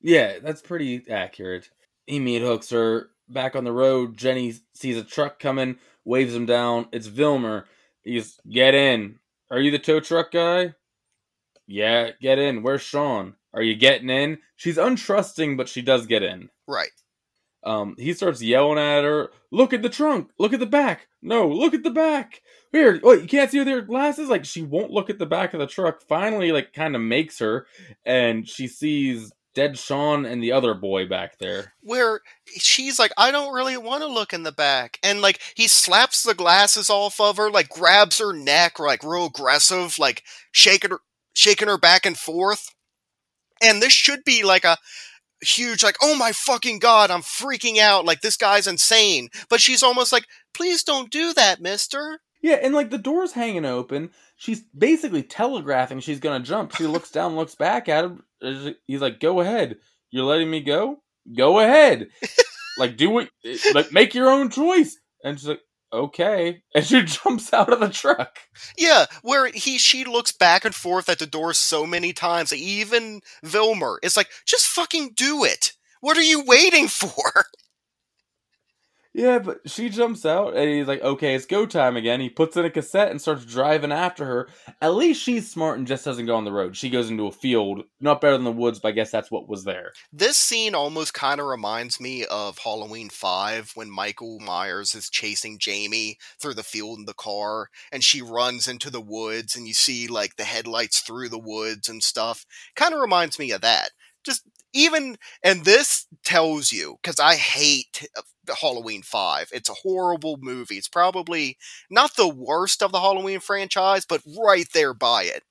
[0.00, 1.70] Yeah, that's pretty accurate.
[2.06, 4.16] He meat hooks her back on the road.
[4.16, 6.86] Jenny sees a truck coming, waves him down.
[6.92, 7.64] It's Vilmer.
[8.02, 9.18] He's get in.
[9.50, 10.74] Are you the tow truck guy?
[11.66, 12.62] Yeah, get in.
[12.62, 13.34] Where's Sean?
[13.52, 14.38] Are you getting in?
[14.56, 16.50] She's untrusting, but she does get in.
[16.68, 16.90] Right.
[17.66, 19.30] Um, he starts yelling at her.
[19.50, 20.30] Look at the trunk.
[20.38, 21.08] Look at the back.
[21.20, 22.40] No, look at the back.
[22.70, 23.20] Here, what?
[23.20, 24.28] You can't see with your glasses.
[24.28, 26.00] Like she won't look at the back of the truck.
[26.08, 27.66] Finally, like kind of makes her,
[28.04, 31.72] and she sees dead Sean and the other boy back there.
[31.80, 34.98] Where she's like, I don't really want to look in the back.
[35.02, 39.26] And like he slaps the glasses off of her, like grabs her neck, like real
[39.26, 41.00] aggressive, like shaking her
[41.32, 42.72] shaking her back and forth.
[43.60, 44.76] And this should be like a
[45.42, 49.82] huge like oh my fucking god i'm freaking out like this guy's insane but she's
[49.82, 54.10] almost like please don't do that mister Yeah, and like the door's hanging open.
[54.36, 56.74] She's basically telegraphing she's gonna jump.
[56.76, 58.22] She looks down, looks back at him.
[58.86, 59.76] He's like, "Go ahead.
[60.10, 61.02] You're letting me go.
[61.36, 62.08] Go ahead.
[62.78, 63.28] like do what.
[63.44, 65.60] Eh, like make your own choice." And she's like,
[65.92, 68.38] "Okay." And she jumps out of the truck.
[68.76, 72.52] Yeah, where he she looks back and forth at the door so many times.
[72.52, 75.72] Even Vilmer is like, just fucking do it.
[76.00, 77.46] What are you waiting for?
[79.16, 82.20] Yeah, but she jumps out and he's like, okay, it's go time again.
[82.20, 84.48] He puts in a cassette and starts driving after her.
[84.82, 86.76] At least she's smart and just doesn't go on the road.
[86.76, 87.84] She goes into a field.
[87.98, 89.94] Not better than the woods, but I guess that's what was there.
[90.12, 95.58] This scene almost kind of reminds me of Halloween 5 when Michael Myers is chasing
[95.58, 99.72] Jamie through the field in the car and she runs into the woods and you
[99.72, 102.44] see like the headlights through the woods and stuff.
[102.74, 103.92] Kind of reminds me of that.
[104.26, 104.42] Just
[104.76, 108.22] even, and this tells you, because I hate uh,
[108.60, 109.50] Halloween 5.
[109.52, 110.76] It's a horrible movie.
[110.76, 111.56] It's probably
[111.90, 115.42] not the worst of the Halloween franchise, but right there by it.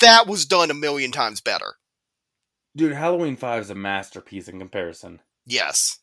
[0.00, 1.74] That was done a million times better.
[2.76, 5.20] Dude, Halloween 5 is a masterpiece in comparison.
[5.46, 6.00] Yes.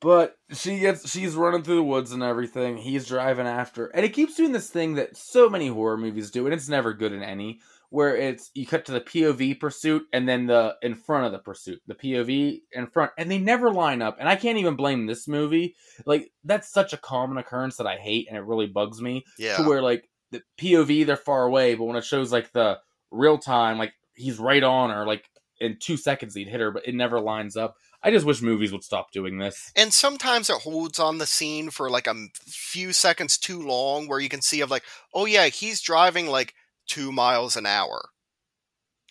[0.00, 2.76] But she gets she's running through the woods and everything.
[2.78, 3.86] He's driving after.
[3.86, 6.92] And it keeps doing this thing that so many horror movies do, and it's never
[6.92, 7.60] good in any,
[7.92, 11.38] where it's you cut to the POV pursuit and then the in front of the
[11.38, 11.78] pursuit.
[11.86, 13.12] The POV in front.
[13.18, 14.16] And they never line up.
[14.18, 15.76] And I can't even blame this movie.
[16.06, 19.26] Like, that's such a common occurrence that I hate and it really bugs me.
[19.38, 19.58] Yeah.
[19.58, 22.78] To where like the POV they're far away, but when it shows like the
[23.10, 25.28] real time, like he's right on her, like
[25.60, 27.76] in two seconds he'd hit her, but it never lines up.
[28.02, 29.70] I just wish movies would stop doing this.
[29.76, 32.14] and sometimes it holds on the scene for like a
[32.46, 34.82] few seconds too long where you can see of like
[35.14, 36.54] oh yeah he's driving like
[36.92, 38.08] two miles an hour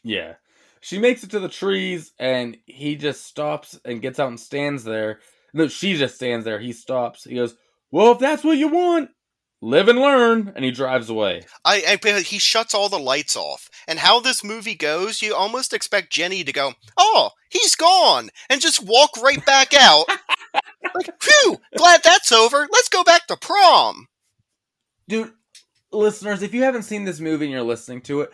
[0.04, 0.36] Yeah.
[0.84, 4.84] She makes it to the trees and he just stops and gets out and stands
[4.84, 5.20] there.
[5.54, 6.60] No, she just stands there.
[6.60, 7.24] He stops.
[7.24, 7.56] He goes,
[7.92, 9.12] Well, if that's what you want,
[9.62, 10.54] live and learn.
[10.56, 11.44] And he drives away.
[11.64, 15.74] I, I he shuts all the lights off and how this movie goes you almost
[15.74, 20.06] expect jenny to go oh he's gone and just walk right back out
[20.96, 24.08] like phew glad that's over let's go back to prom
[25.08, 25.34] Dude,
[25.92, 28.34] listeners, if you haven't seen this movie and you're listening to it,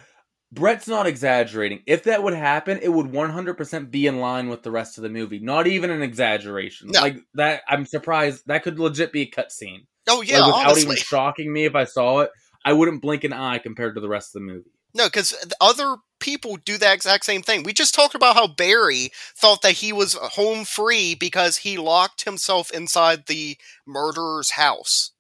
[0.52, 1.82] Brett's not exaggerating.
[1.86, 5.10] If that would happen, it would 100% be in line with the rest of the
[5.10, 5.40] movie.
[5.40, 6.90] Not even an exaggeration.
[6.92, 7.02] No.
[7.02, 8.44] Like that, I'm surprised.
[8.48, 9.88] That could legit be a cutscene.
[10.08, 12.32] oh yeah like, without honestly even shocking me if I saw it.
[12.64, 14.72] I wouldn't blink an eye compared to the rest of the movie.
[14.94, 17.64] No, because other people do that exact same thing.
[17.64, 22.24] We just talked about how Barry thought that he was home free because he locked
[22.24, 25.12] himself inside the murderer's house.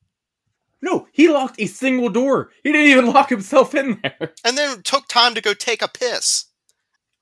[0.81, 2.51] No, he locked a single door.
[2.63, 4.33] He didn't even lock himself in there.
[4.45, 6.45] And then took time to go take a piss.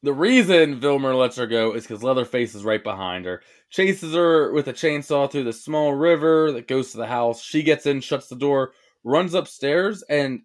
[0.03, 3.41] The reason Vilmer lets her go is because Leatherface is right behind her.
[3.71, 7.41] Chases her with a chainsaw through the small river that goes to the house.
[7.41, 10.41] She gets in, shuts the door, runs upstairs, and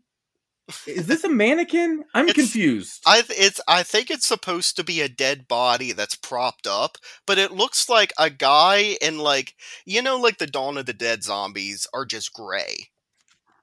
[0.87, 2.05] is this a mannequin?
[2.15, 3.03] I'm It's- confused.
[3.07, 6.97] I it's I think it's supposed to be a dead body that's propped up,
[7.27, 9.55] but it looks like a guy in like
[9.85, 12.89] you know like the Dawn of the Dead zombies are just gray.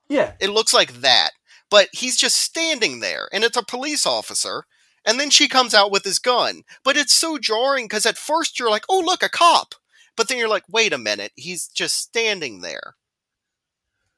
[0.09, 0.33] Yeah.
[0.39, 1.31] It looks like that,
[1.69, 4.65] but he's just standing there, and it's a police officer.
[5.05, 8.59] And then she comes out with his gun, but it's so jarring because at first
[8.59, 9.75] you're like, "Oh, look, a cop,"
[10.17, 12.95] but then you're like, "Wait a minute, he's just standing there."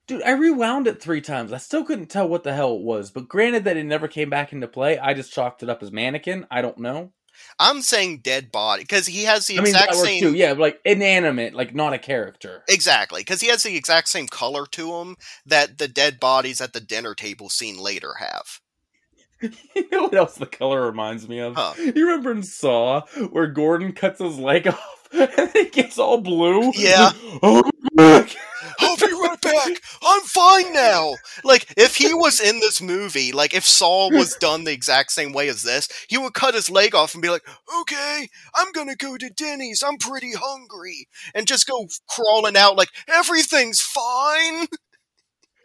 [0.07, 1.53] Dude, I rewound it three times.
[1.53, 4.27] I still couldn't tell what the hell it was, but granted that it never came
[4.27, 6.47] back into play, I just chalked it up as mannequin.
[6.49, 7.13] I don't know.
[7.59, 10.33] I'm saying dead body because he has the I mean, exact same too.
[10.33, 12.63] Yeah, like inanimate, like not a character.
[12.67, 15.15] Exactly, because he has the exact same color to him
[15.45, 18.59] that the dead bodies at the dinner table scene later have.
[19.75, 21.55] you know what else the color reminds me of?
[21.55, 21.73] Huh.
[21.77, 26.71] You remember in Saw where Gordon cuts his leg off and it gets all blue?
[26.75, 27.11] Yeah.
[27.41, 27.69] oh.
[28.81, 29.81] I'll be right back.
[30.03, 31.13] I'm fine now.
[31.43, 35.31] Like, if he was in this movie, like, if Saul was done the exact same
[35.33, 37.47] way as this, he would cut his leg off and be like,
[37.81, 39.83] okay, I'm gonna go to Denny's.
[39.85, 41.07] I'm pretty hungry.
[41.33, 44.67] And just go crawling out like, everything's fine.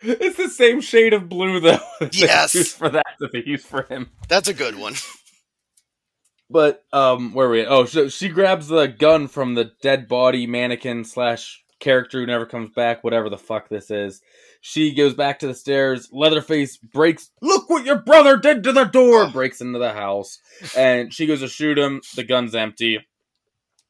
[0.07, 1.78] It's the same shade of blue though.
[2.12, 2.72] Yes.
[2.72, 4.11] for that that they used for him.
[4.28, 4.95] That's a good one.
[6.51, 7.62] But um, where are we?
[7.62, 7.68] At?
[7.68, 12.47] Oh, so she grabs the gun from the dead body mannequin slash character who never
[12.47, 13.05] comes back.
[13.05, 14.20] Whatever the fuck this is.
[14.61, 16.09] She goes back to the stairs.
[16.11, 17.31] Leatherface breaks.
[17.43, 19.29] Look what your brother did to the door.
[19.29, 20.39] Breaks into the house,
[20.77, 22.01] and she goes to shoot him.
[22.16, 23.01] The gun's empty.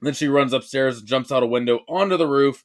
[0.02, 2.64] Then she runs upstairs, jumps out a window onto the roof.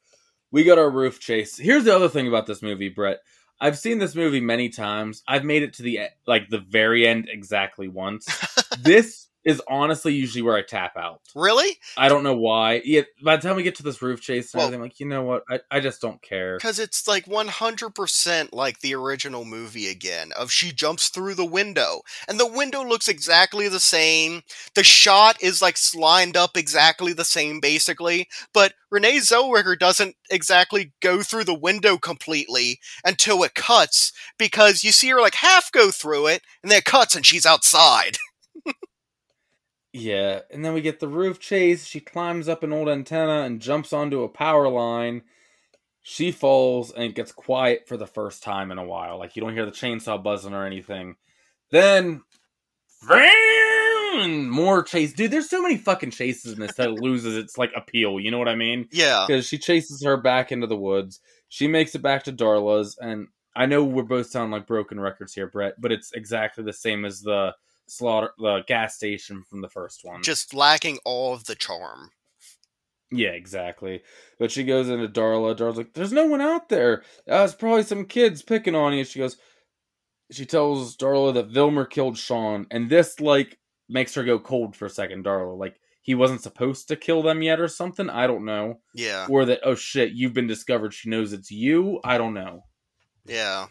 [0.51, 1.57] We got our roof chase.
[1.57, 3.20] Here's the other thing about this movie, Brett.
[3.61, 5.22] I've seen this movie many times.
[5.28, 8.28] I've made it to the like the very end exactly once.
[8.80, 11.21] this is honestly usually where I tap out.
[11.33, 11.77] Really?
[11.97, 12.81] I don't know why.
[12.83, 14.99] Yeah, by the time we get to this roof chase and Well- everything, I'm like,
[14.99, 15.43] you know what?
[15.49, 16.57] I, I just don't care.
[16.57, 22.01] Because it's like 100% like the original movie again, of she jumps through the window,
[22.27, 24.41] and the window looks exactly the same.
[24.75, 30.93] The shot is like lined up exactly the same, basically, but Renee Zellweger doesn't exactly
[31.01, 35.91] go through the window completely until it cuts, because you see her like half go
[35.91, 38.17] through it, and then it cuts and she's outside.
[39.91, 41.85] Yeah, and then we get the roof chase.
[41.85, 45.23] She climbs up an old antenna and jumps onto a power line.
[46.01, 49.17] She falls and it gets quiet for the first time in a while.
[49.17, 51.15] Like you don't hear the chainsaw buzzing or anything.
[51.71, 52.21] Then,
[53.09, 55.13] and more chase.
[55.13, 58.19] Dude, there's so many fucking chases in this that it loses its like appeal.
[58.19, 58.87] You know what I mean?
[58.91, 59.25] Yeah.
[59.27, 61.19] because she chases her back into the woods.
[61.47, 65.33] She makes it back to Darla's, and I know we're both sounding like broken records
[65.33, 67.55] here, Brett, but it's exactly the same as the
[67.89, 70.21] slaughter, the gas station from the first one.
[70.23, 72.11] Just lacking all of the charm.
[73.11, 74.01] yeah, exactly.
[74.39, 75.55] But she goes into Darla.
[75.55, 77.03] Darla's like, "There's no one out there.
[77.29, 79.37] Uh, it's probably some kids picking on you." She goes.
[80.31, 83.57] She tells Darla that Vilmer killed Sean, and this like
[83.89, 85.25] makes her go cold for a second.
[85.25, 88.09] Darla, like he wasn't supposed to kill them yet, or something.
[88.09, 88.79] I don't know.
[88.93, 89.25] Yeah.
[89.29, 92.65] or that oh shit you've been discovered she knows it's you i don't know
[93.25, 93.67] Yeah.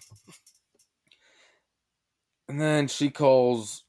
[2.48, 3.84] and then she calls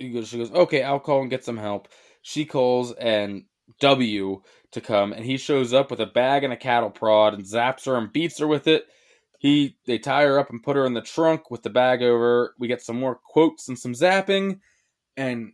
[0.00, 1.88] she goes okay i'll call and get some help.
[2.22, 3.44] She calls and
[3.80, 4.42] w
[4.72, 7.86] to come and he shows up with a bag and a cattle prod and zaps
[7.86, 8.86] her and beats her with it.
[9.38, 12.54] He they tie her up and put her in the trunk with the bag over.
[12.58, 14.60] We get some more quotes and some zapping
[15.16, 15.52] and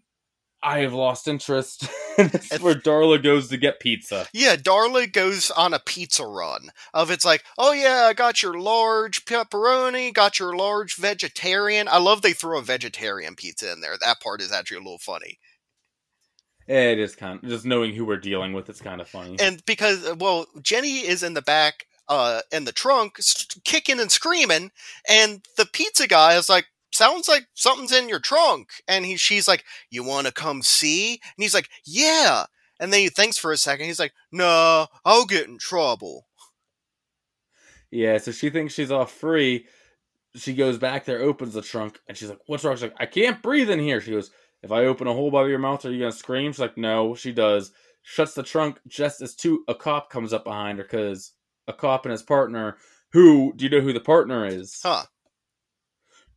[0.62, 1.88] i have lost interest
[2.18, 6.70] and is where darla goes to get pizza Yeah, Darla goes on a pizza run
[6.92, 11.88] of it's like, oh yeah, I got your large pepperoni, got your large vegetarian.
[11.88, 13.96] I love they throw a vegetarian pizza in there.
[14.00, 15.38] That part is actually a little funny.
[16.66, 18.68] It is kind of just knowing who we're dealing with.
[18.70, 19.36] It's kind of funny.
[19.38, 23.18] And because, uh, well, Jenny is in the back, uh, in the trunk,
[23.64, 24.70] kicking and screaming,
[25.08, 28.70] and the pizza guy is like, sounds like something's in your trunk.
[28.88, 31.12] And he, she's like, you want to come see?
[31.12, 32.44] And he's like, yeah.
[32.80, 33.86] And then he thinks for a second.
[33.86, 36.26] He's like, no, I'll get in trouble.
[37.90, 39.66] yeah, so she thinks she's off free.
[40.36, 43.06] She goes back there, opens the trunk, and she's like, "What's wrong?" She's like, "I
[43.06, 44.32] can't breathe in here." She goes,
[44.64, 47.14] "If I open a hole by your mouth, are you gonna scream?" She's like, "No."
[47.14, 47.70] She does.
[48.02, 51.32] Shuts the trunk just as two a cop comes up behind her because
[51.68, 52.78] a cop and his partner.
[53.12, 54.80] Who do you know who the partner is?
[54.82, 55.04] Huh.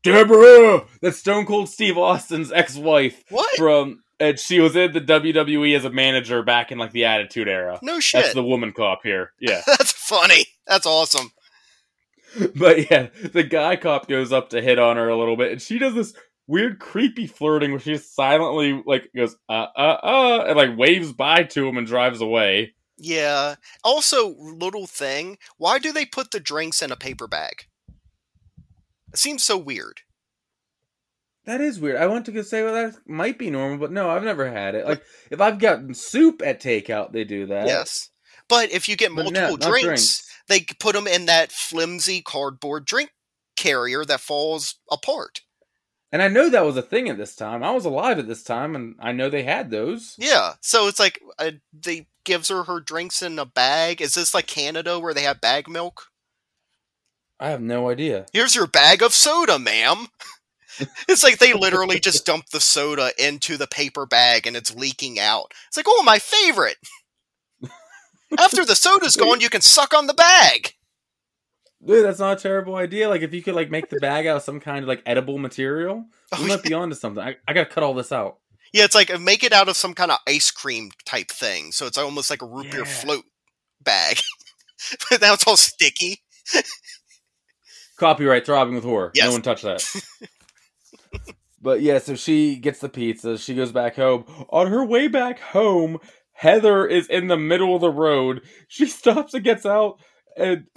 [0.03, 0.85] Deborah.
[1.01, 3.57] That's Stone Cold Steve Austin's ex-wife What?
[3.57, 7.47] from, and she was in the WWE as a manager back in like the Attitude
[7.47, 7.79] Era.
[7.81, 8.21] No shit.
[8.23, 9.33] That's the woman cop here.
[9.39, 9.61] Yeah.
[9.67, 10.45] That's funny.
[10.65, 11.31] That's awesome.
[12.55, 15.61] But yeah, the guy cop goes up to hit on her a little bit, and
[15.61, 16.13] she does this
[16.45, 21.11] weird, creepy flirting where she just silently like goes uh uh uh and like waves
[21.13, 22.75] bye to him and drives away.
[22.97, 23.55] Yeah.
[23.83, 25.37] Also, little thing.
[25.57, 27.65] Why do they put the drinks in a paper bag?
[29.17, 30.01] It seems so weird.
[31.45, 31.97] That is weird.
[31.97, 34.85] I want to say well that might be normal, but no, I've never had it.
[34.85, 35.01] Like
[35.31, 37.65] if I've gotten soup at takeout, they do that.
[37.65, 38.11] Yes.
[38.47, 40.31] But if you get But no, multiple drinks, drinks.
[40.47, 43.09] they put them in that flimsy cardboard drink
[43.55, 45.41] carrier that falls apart.
[46.11, 47.63] And I know that was a thing at this time.
[47.63, 50.13] I was alive at this time, and I know they had those.
[50.19, 50.53] Yeah.
[50.61, 53.99] So it's like uh, they gives her her drinks in a bag.
[53.99, 56.03] Is this like Canada where they have bag milk?
[57.39, 58.25] I have no idea.
[58.33, 60.07] Here's your bag of soda, ma'am.
[61.07, 65.19] it's like they literally just dump the soda into the paper bag and it's leaking
[65.19, 65.53] out.
[65.67, 66.77] It's like, oh, my favorite.
[68.39, 70.73] After the soda's gone, you can suck on the bag.
[71.85, 73.07] Dude, that's not a terrible idea.
[73.07, 75.37] Like if you could like make the bag out of some kind of like edible
[75.37, 77.23] material, Oh, we might be onto something.
[77.23, 78.39] I, I gotta cut all this out.
[78.73, 81.71] Yeah, it's like make it out of some kind of ice cream type thing.
[81.71, 83.25] So it's almost like a root beer float
[83.81, 84.19] bag.
[85.09, 86.23] but now it's all sticky.
[87.97, 89.11] Copyright throbbing with horror.
[89.13, 89.25] Yes.
[89.25, 89.83] No one touch that.
[91.61, 93.37] but yeah, so she gets the pizza.
[93.37, 94.25] She goes back home.
[94.49, 95.99] On her way back home,
[96.33, 98.41] Heather is in the middle of the road.
[98.67, 99.99] She stops and gets out
[100.37, 100.67] and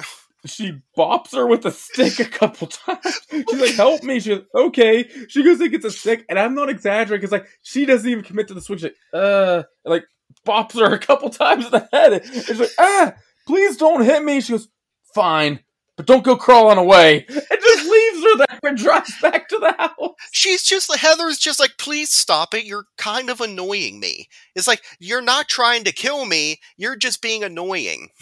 [0.46, 3.20] she bops her with a stick a couple times.
[3.30, 4.20] She's like, help me.
[4.20, 5.08] She goes, okay.
[5.28, 8.24] She goes and gets a stick, and I'm not exaggerating because like she doesn't even
[8.24, 8.82] commit to the switch.
[8.82, 10.04] Like, uh, and, like
[10.46, 12.14] bops her a couple times in the head.
[12.14, 13.12] And she's like, ah,
[13.46, 14.40] please don't hit me.
[14.40, 14.68] She goes,
[15.14, 15.60] fine,
[16.00, 17.26] but don't go crawling away.
[17.50, 20.14] And just leaves her there and drives back to the house.
[20.32, 22.64] She's just the Heather's just like, please stop it.
[22.64, 24.28] You're kind of annoying me.
[24.54, 26.58] It's like you're not trying to kill me.
[26.78, 28.08] You're just being annoying.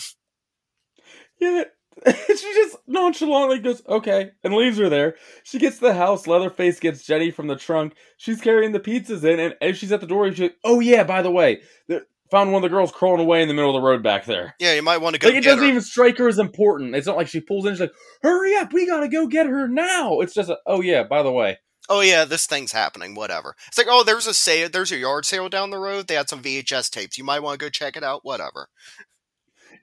[1.41, 1.63] Yeah.
[2.07, 5.15] she just nonchalantly goes, okay, and leaves her there.
[5.45, 6.27] She gets to the house.
[6.27, 7.95] Leatherface gets Jenny from the trunk.
[8.17, 11.05] She's carrying the pizzas in, and as she's at the door, she's like, oh, yeah,
[11.05, 13.81] by the way, the, found one of the girls crawling away in the middle of
[13.81, 14.55] the road back there.
[14.59, 15.69] Yeah, you might want to go Like, it doesn't her.
[15.71, 16.95] even strike her as important.
[16.95, 19.67] It's not like she pulls in, she's like, hurry up, we gotta go get her
[19.69, 20.21] now.
[20.21, 21.59] It's just, a, oh, yeah, by the way.
[21.89, 23.15] oh yeah, this thing's happening.
[23.15, 23.55] Whatever.
[23.69, 24.69] It's like, oh, there's a sale.
[24.71, 26.07] There's a yard sale down the road.
[26.07, 27.17] They had some VHS tapes.
[27.17, 28.25] You might want to go check it out.
[28.25, 28.69] Whatever.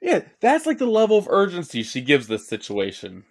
[0.02, 3.24] Yeah, that's like the level of urgency she gives this situation.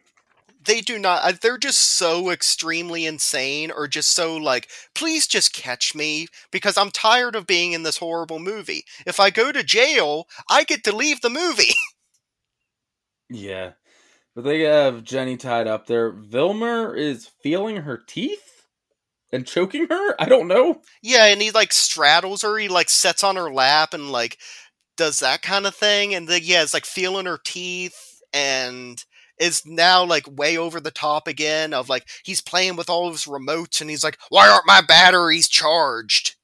[0.65, 1.23] They do not.
[1.23, 6.77] uh, They're just so extremely insane, or just so like, please just catch me because
[6.77, 8.85] I'm tired of being in this horrible movie.
[9.05, 11.73] If I go to jail, I get to leave the movie.
[13.29, 13.73] Yeah.
[14.35, 16.11] But they have Jenny tied up there.
[16.13, 18.67] Vilmer is feeling her teeth
[19.31, 20.15] and choking her?
[20.21, 20.81] I don't know.
[21.01, 22.57] yeah, and he like straddles her.
[22.57, 24.37] He like sets on her lap and like
[24.97, 26.15] does that kind of thing.
[26.15, 29.03] And then yeah, it's like feeling her teeth and
[29.39, 33.13] is now like way over the top again of like he's playing with all of
[33.13, 36.35] his remotes and he's like, why aren't my batteries charged?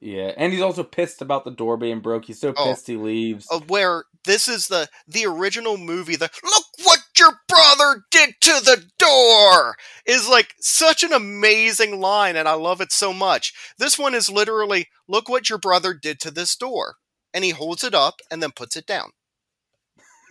[0.00, 2.26] Yeah, and he's also pissed about the door being broke.
[2.26, 2.64] He's so Oh.
[2.66, 3.46] pissed he leaves.
[3.68, 6.16] Where this is the the original movie.
[6.16, 12.36] The look what your brother did to the door is like such an amazing line,
[12.36, 13.54] and I love it so much.
[13.78, 16.96] This one is literally look what your brother did to this door,
[17.32, 19.12] and he holds it up and then puts it down.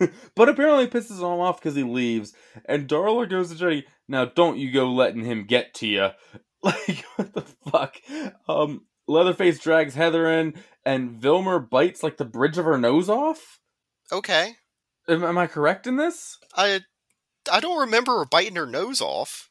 [0.34, 2.32] But apparently pisses him off because he leaves.
[2.64, 6.08] And Darla goes to Jenny, now don't you go letting him get to you.
[6.64, 7.96] Like, what the fuck?
[8.48, 13.60] Um, Leatherface drags Heather in, and Vilmer bites like the bridge of her nose off?
[14.10, 14.54] Okay,
[15.08, 16.38] Am, am I correct in this?
[16.56, 16.80] I
[17.52, 19.50] I don't remember her biting her nose off.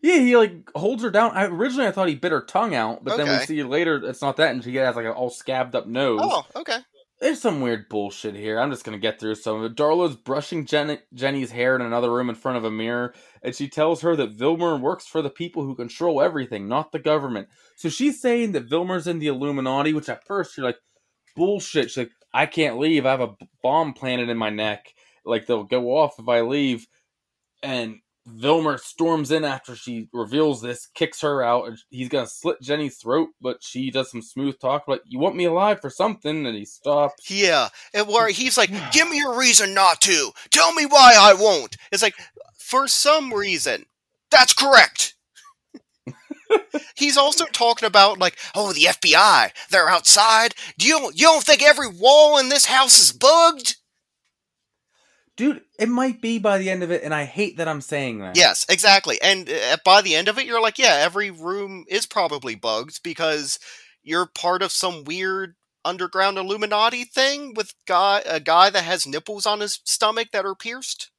[0.00, 1.32] Yeah, he like holds her down.
[1.32, 4.22] I originally I thought he bit her tongue out, but then we see later it's
[4.22, 6.20] not that, and she has like an all scabbed up nose.
[6.22, 6.78] Oh, okay.
[7.20, 8.60] There's some weird bullshit here.
[8.60, 9.76] I'm just gonna get through some of it.
[9.76, 13.12] Darla's brushing Jen- Jenny's hair in another room in front of a mirror,
[13.42, 17.00] and she tells her that Vilmer works for the people who control everything, not the
[17.00, 17.48] government.
[17.76, 20.78] So she's saying that Vilmer's in the Illuminati, which at first you're like,
[21.34, 21.90] bullshit.
[21.90, 23.06] She's like, I can't leave.
[23.06, 24.94] I have a bomb planted in my neck.
[25.24, 26.86] Like they'll go off if I leave.
[27.62, 28.00] And
[28.36, 32.98] Vilmer storms in after she reveals this, kicks her out, and he's gonna slit Jenny's
[32.98, 36.46] throat, but she does some smooth talk, like, You want me alive for something?
[36.46, 37.30] And he stops.
[37.30, 40.32] Yeah, and where he's like, "Give me a reason not to.
[40.50, 42.14] Tell me why I won't." It's like,
[42.56, 43.86] for some reason,
[44.30, 45.14] that's correct.
[46.96, 50.54] he's also talking about like, "Oh, the FBI, they're outside.
[50.78, 53.76] Do you you don't think every wall in this house is bugged?"
[55.38, 58.18] Dude, it might be by the end of it, and I hate that I'm saying
[58.18, 58.36] that.
[58.36, 59.18] Yes, exactly.
[59.22, 63.02] And uh, by the end of it, you're like, yeah, every room is probably bugged
[63.02, 63.58] because
[64.02, 69.46] you're part of some weird underground Illuminati thing with guy a guy that has nipples
[69.46, 71.10] on his stomach that are pierced.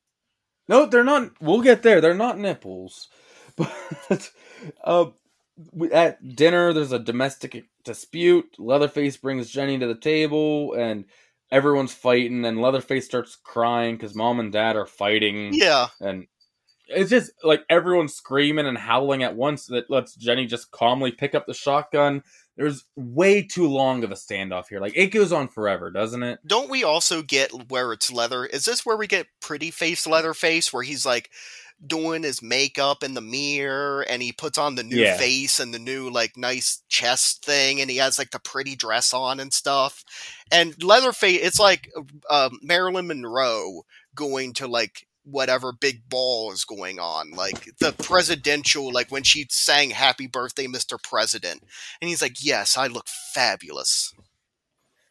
[0.68, 1.32] No, they're not.
[1.42, 2.02] We'll get there.
[2.02, 3.08] They're not nipples.
[4.08, 4.32] But
[4.84, 5.06] uh,
[5.92, 8.56] at dinner, there's a domestic dispute.
[8.58, 11.06] Leatherface brings Jenny to the table, and
[11.52, 12.46] everyone's fighting.
[12.46, 15.52] And Leatherface starts crying because mom and dad are fighting.
[15.54, 16.28] Yeah, and
[16.88, 19.68] it's just like everyone's screaming and howling at once.
[19.68, 22.24] That lets Jenny just calmly pick up the shotgun.
[22.58, 24.82] There's way too long of a standoff here.
[24.82, 26.40] Like it goes on forever, doesn't it?
[26.46, 28.46] Don't we also get where it's leather?
[28.46, 31.30] Is this where we get pretty face Leatherface, where he's like
[31.86, 35.18] doing his makeup in the mirror and he puts on the new Yeah.
[35.18, 39.14] face and the new like nice chest thing and he has like the pretty dress
[39.14, 40.04] on and stuff.
[40.52, 41.90] And leatherface it's like
[42.30, 43.84] um, marilyn monroe
[44.16, 49.46] going to like whatever big ball is going on like the presidential like when she
[49.50, 51.64] sang happy birthday mr president.
[52.02, 54.14] And he's like yes i look fabulous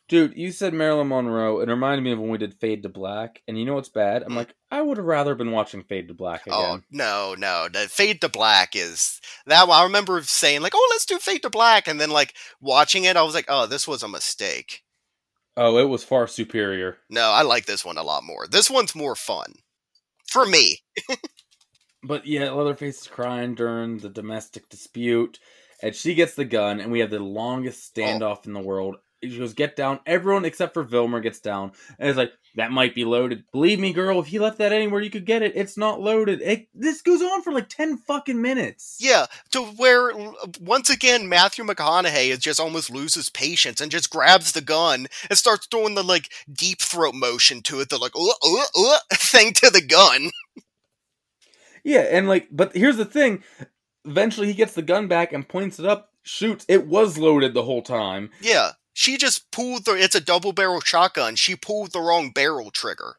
[0.08, 1.60] Dude, you said Marilyn Monroe.
[1.60, 3.42] It reminded me of when we did Fade to Black.
[3.46, 4.22] And you know what's bad?
[4.22, 4.36] I'm Mm.
[4.36, 6.58] like, I would have rather been watching Fade to Black again.
[6.58, 7.68] Oh no, no!
[7.70, 9.68] The Fade to Black is that.
[9.68, 13.16] I remember saying like, "Oh, let's do Fade to Black," and then like watching it,
[13.18, 14.82] I was like, "Oh, this was a mistake."
[15.56, 16.98] Oh, it was far superior.
[17.10, 18.46] No, I like this one a lot more.
[18.46, 19.54] This one's more fun
[20.30, 20.78] for me.
[22.02, 25.40] But yeah, Leatherface is crying during the domestic dispute,
[25.82, 28.96] and she gets the gun, and we have the longest standoff in the world.
[29.22, 32.94] She goes, "Get down!" Everyone except for Vilmer gets down, and it's like that might
[32.94, 33.44] be loaded.
[33.52, 36.40] Believe me, girl, if you left that anywhere you could get it, it's not loaded.
[36.40, 38.98] It, this goes on for like ten fucking minutes.
[39.00, 40.12] Yeah, to where
[40.60, 45.38] once again Matthew McConaughey is just almost loses patience and just grabs the gun and
[45.38, 49.52] starts doing the like deep throat motion to it, the like uh, uh, uh, thing
[49.54, 50.30] to the gun.
[51.84, 53.42] Yeah, and like, but here's the thing.
[54.04, 56.64] Eventually, he gets the gun back and points it up, shoots.
[56.68, 58.30] It was loaded the whole time.
[58.40, 59.92] Yeah, she just pulled the.
[59.92, 61.36] It's a double barrel shotgun.
[61.36, 63.14] She pulled the wrong barrel trigger.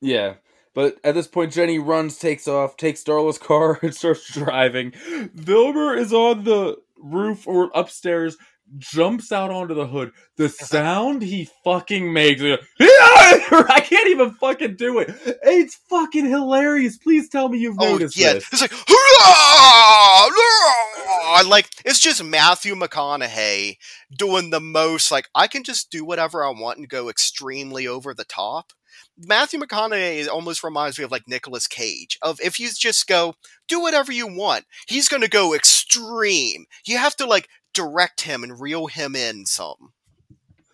[0.00, 0.34] Yeah.
[0.74, 4.90] But at this point, Jenny runs, takes off, takes Darla's car, and starts driving.
[4.90, 8.36] Vilmer is on the roof or upstairs,
[8.78, 10.12] jumps out onto the hood.
[10.36, 10.64] The uh-huh.
[10.64, 12.42] sound he fucking makes,
[12.80, 15.14] I can't even fucking do it.
[15.42, 16.98] It's fucking hilarious.
[16.98, 18.46] Please tell me you've Oh noticed yeah, this.
[18.52, 20.28] it's like "Hurrah!
[20.28, 23.76] Hurrah!" like it's just Matthew McConaughey
[24.16, 25.10] doing the most.
[25.10, 28.72] Like I can just do whatever I want and go extremely over the top.
[29.18, 32.18] Matthew McConaughey almost reminds me of like Nicolas Cage.
[32.22, 33.34] Of if you just go
[33.68, 36.64] do whatever you want, he's going to go extreme.
[36.86, 39.92] You have to like direct him and reel him in some.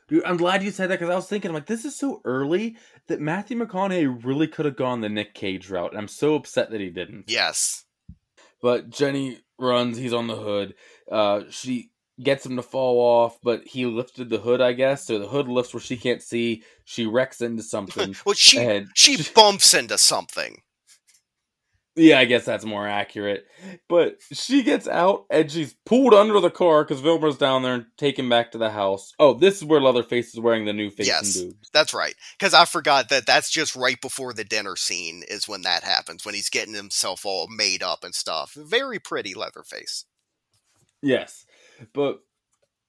[0.09, 2.22] Dude, I'm glad you said that because I was thinking, I'm like, this is so
[2.24, 2.76] early
[3.09, 5.90] that Matthew McConaughey really could have gone the Nick Cage route.
[5.90, 7.24] And I'm so upset that he didn't.
[7.28, 7.84] Yes.
[8.62, 10.74] But Jenny runs, he's on the hood.
[11.11, 11.90] Uh, she
[12.22, 15.07] gets him to fall off, but he lifted the hood, I guess.
[15.07, 16.62] So the hood lifts where she can't see.
[16.84, 18.16] She wrecks into something.
[18.24, 20.62] Well, she and she bumps into something.
[21.99, 23.46] Yeah, I guess that's more accurate.
[23.88, 27.86] But she gets out and she's pulled under the car because Vilmer's down there and
[27.96, 29.12] taken back to the house.
[29.18, 31.36] Oh, this is where Leatherface is wearing the new face Yes.
[31.36, 31.70] and boobs.
[31.72, 32.14] That's right.
[32.38, 36.24] Because I forgot that that's just right before the dinner scene is when that happens,
[36.24, 38.55] when he's getting himself all made up and stuff.
[38.55, 40.05] Very pretty Leatherface.
[41.03, 41.44] Yes,
[41.92, 42.20] but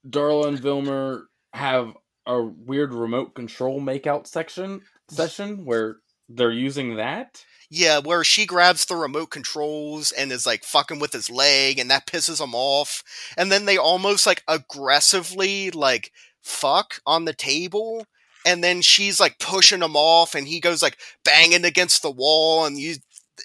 [0.07, 1.93] Darla and Vilmer have
[2.25, 5.97] a weird remote control makeout section session where
[6.29, 7.43] they're using that.
[7.71, 11.89] Yeah, where she grabs the remote controls and is like fucking with his leg, and
[11.91, 13.03] that pisses him off.
[13.37, 16.11] And then they almost like aggressively like
[16.41, 18.05] fuck on the table.
[18.45, 22.65] And then she's like pushing him off, and he goes like banging against the wall,
[22.65, 22.95] and you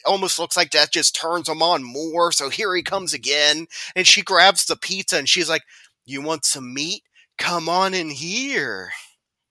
[0.07, 2.33] almost looks like that just turns him on more.
[2.33, 3.67] So here he comes again,
[3.97, 5.63] and she grabs the pizza, and she's like,
[6.07, 7.03] "You want some meat?
[7.39, 8.93] Come on in here."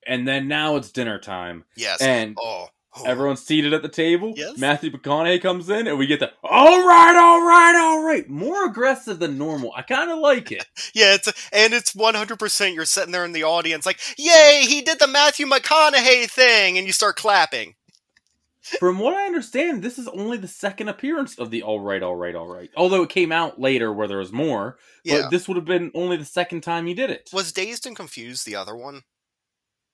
[0.08, 2.02] And then now it's dinner time, Yes.
[2.02, 2.68] and oh,
[2.98, 3.04] oh.
[3.06, 4.34] everyone's seated at the table.
[4.36, 4.58] Yes.
[4.58, 8.66] Matthew McConaughey comes in, and we get the all right, all right, all right, more
[8.66, 9.72] aggressive than normal.
[9.76, 10.66] I kind of like it.
[10.94, 12.76] Yeah, it's and it's one hundred percent.
[12.76, 16.86] You're sitting there in the audience, like, "Yay, he did the Matthew McConaughey thing," and
[16.86, 17.76] you start clapping.
[18.80, 22.16] From what I understand, this is only the second appearance of the all right, all
[22.16, 22.70] right, all right.
[22.78, 25.92] Although it came out later where there was more, Yeah, but this would have been
[25.94, 27.30] only the second time he did it.
[27.34, 29.04] was Dazed and Confused the other one?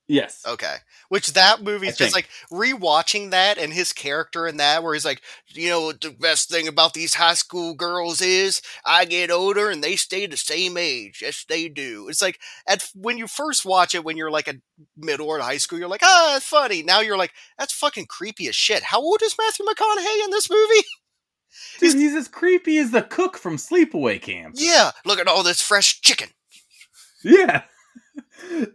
[0.09, 0.43] Yes.
[0.45, 0.77] Okay.
[1.09, 5.05] Which that movie's I just like rewatching that and his character in that, where he's
[5.05, 9.69] like, you know, the best thing about these high school girls is I get older
[9.69, 11.19] and they stay the same age.
[11.21, 12.09] Yes, they do.
[12.09, 14.55] It's like at when you first watch it when you're like a
[14.97, 16.81] middle or high school, you're like, ah, it's funny.
[16.81, 18.81] Now you're like, that's fucking creepy as shit.
[18.81, 20.85] How old is Matthew McConaughey in this movie?
[21.79, 24.55] Dude, he's as creepy as the cook from Sleepaway Camp.
[24.57, 26.29] Yeah, look at all this fresh chicken.
[27.23, 27.63] Yeah.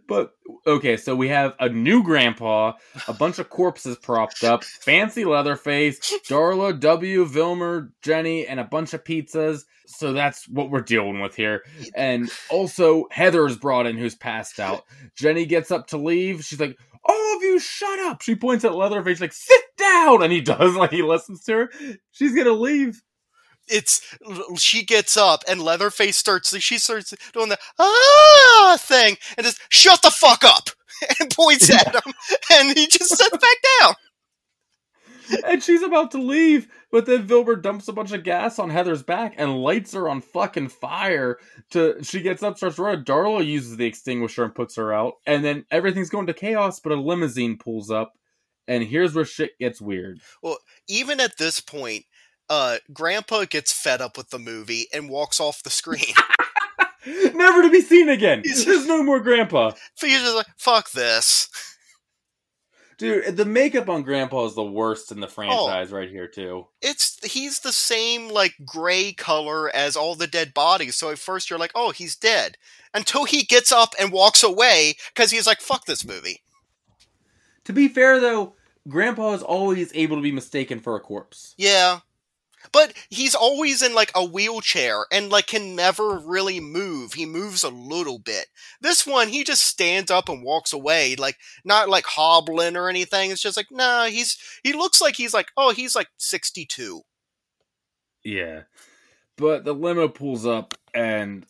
[0.07, 0.31] But
[0.67, 2.73] okay, so we have a new grandpa,
[3.07, 5.99] a bunch of corpses propped up, fancy Leatherface,
[6.29, 9.61] Darla, W, Vilmer, Jenny, and a bunch of pizzas.
[9.87, 11.63] So that's what we're dealing with here.
[11.95, 14.83] And also Heather's brought in who's passed out.
[15.15, 16.43] Jenny gets up to leave.
[16.43, 18.21] She's like, All of you shut up.
[18.21, 20.23] She points at Leatherface, like, sit down.
[20.23, 21.69] And he does, like he listens to her.
[22.11, 23.01] She's gonna leave
[23.67, 24.01] it's
[24.57, 30.01] she gets up and Leatherface starts she starts doing the ah thing and just shut
[30.01, 30.69] the fuck up
[31.19, 32.13] and points at him
[32.51, 33.95] and he just sits back down.
[35.45, 39.03] And she's about to leave, but then Vilmer dumps a bunch of gas on Heather's
[39.03, 41.37] back and lights her on fucking fire.
[41.71, 43.03] To she gets up, starts running.
[43.03, 46.79] Darla uses the extinguisher and puts her out, and then everything's going to chaos.
[46.79, 48.13] But a limousine pulls up,
[48.67, 50.19] and here's where shit gets weird.
[50.41, 50.57] Well,
[50.87, 52.05] even at this point,
[52.49, 56.13] uh, Grandpa gets fed up with the movie and walks off the screen.
[57.33, 58.41] Never to be seen again.
[58.43, 59.71] He's, There's no more Grandpa.
[59.95, 61.49] So he's just like, fuck this.
[62.97, 66.67] Dude, the makeup on Grandpa is the worst in the franchise oh, right here too.
[66.81, 70.95] It's he's the same like gray color as all the dead bodies.
[70.95, 72.55] So at first you're like, "Oh, he's dead."
[72.93, 76.41] Until he gets up and walks away cuz he's like, "Fuck this movie."
[77.65, 78.55] To be fair though,
[78.87, 81.53] Grandpa is always able to be mistaken for a corpse.
[81.57, 81.99] Yeah.
[82.71, 87.13] But he's always in like a wheelchair and like can never really move.
[87.13, 88.47] He moves a little bit.
[88.81, 93.31] This one, he just stands up and walks away, like not like hobbling or anything.
[93.31, 97.01] It's just like, nah, he's he looks like he's like, oh, he's like 62.
[98.23, 98.61] Yeah.
[99.37, 101.45] But the limo pulls up and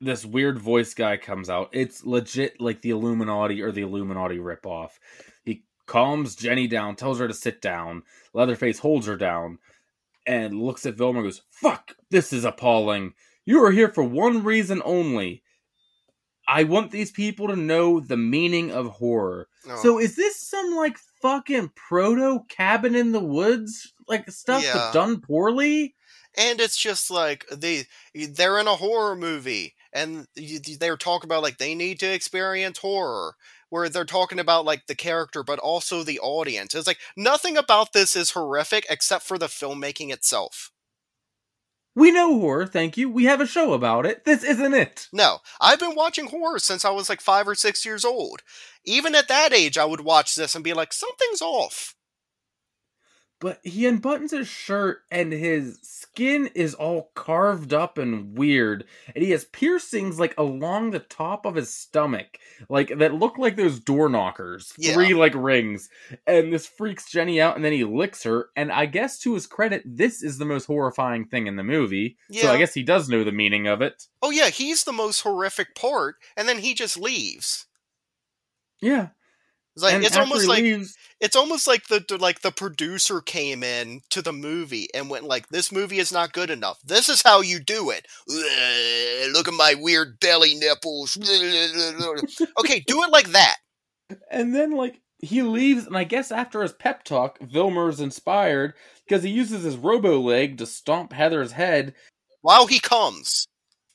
[0.00, 1.70] this weird voice guy comes out.
[1.72, 4.90] It's legit like the Illuminati or the Illuminati ripoff.
[5.44, 8.02] He calms Jenny down, tells her to sit down.
[8.32, 9.58] Leatherface holds her down
[10.26, 13.14] and looks at Vilmer and goes, Fuck, this is appalling.
[13.46, 15.42] You are here for one reason only.
[16.46, 19.48] I want these people to know the meaning of horror.
[19.68, 19.76] Oh.
[19.82, 24.72] So is this some like fucking proto cabin in the woods like stuff yeah.
[24.74, 25.94] but done poorly?
[26.36, 30.26] And it's just like they they're in a horror movie and
[30.78, 33.36] they're talking about like they need to experience horror
[33.70, 36.74] where they're talking about like the character but also the audience.
[36.74, 40.70] It's like nothing about this is horrific except for the filmmaking itself.
[41.96, 43.10] We know horror, thank you.
[43.10, 44.24] We have a show about it.
[44.24, 45.08] This isn't it.
[45.12, 48.42] No, I've been watching horror since I was like five or six years old.
[48.84, 51.96] Even at that age, I would watch this and be like, something's off
[53.40, 59.24] but he unbuttons his shirt and his skin is all carved up and weird and
[59.24, 62.36] he has piercings like along the top of his stomach
[62.68, 64.92] like that look like those door knockers yeah.
[64.92, 65.88] three like rings
[66.26, 69.46] and this freaks jenny out and then he licks her and i guess to his
[69.46, 72.42] credit this is the most horrifying thing in the movie yeah.
[72.42, 75.22] so i guess he does know the meaning of it oh yeah he's the most
[75.22, 77.66] horrific part and then he just leaves
[78.82, 79.08] yeah
[79.74, 83.62] it's like and it's almost like leaves, it's almost like the like the producer came
[83.62, 86.80] in to the movie and went like, "This movie is not good enough.
[86.82, 88.06] This is how you do it.
[89.32, 91.16] Look at my weird belly nipples.
[92.58, 93.56] okay, do it like that."
[94.30, 98.74] And then like he leaves, and I guess after his pep talk, Vilmer's inspired
[99.06, 101.94] because he uses his robo leg to stomp Heather's head
[102.40, 103.46] while he comes.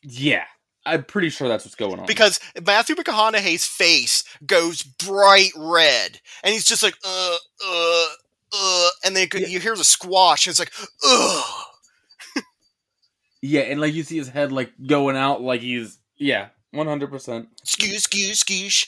[0.03, 0.45] Yeah.
[0.85, 2.05] I'm pretty sure that's what's going on.
[2.05, 8.05] Because Matthew McConaughey's face goes bright red, and he's just like, uh, uh,
[8.53, 9.47] uh, and then yeah.
[9.47, 10.73] you hear the squash, and it's like,
[11.07, 12.43] ugh.
[13.41, 17.09] yeah, and like you see his head like going out, like he's yeah, one hundred
[17.09, 17.49] percent.
[17.65, 18.87] Skoosh, skoosh, skoosh.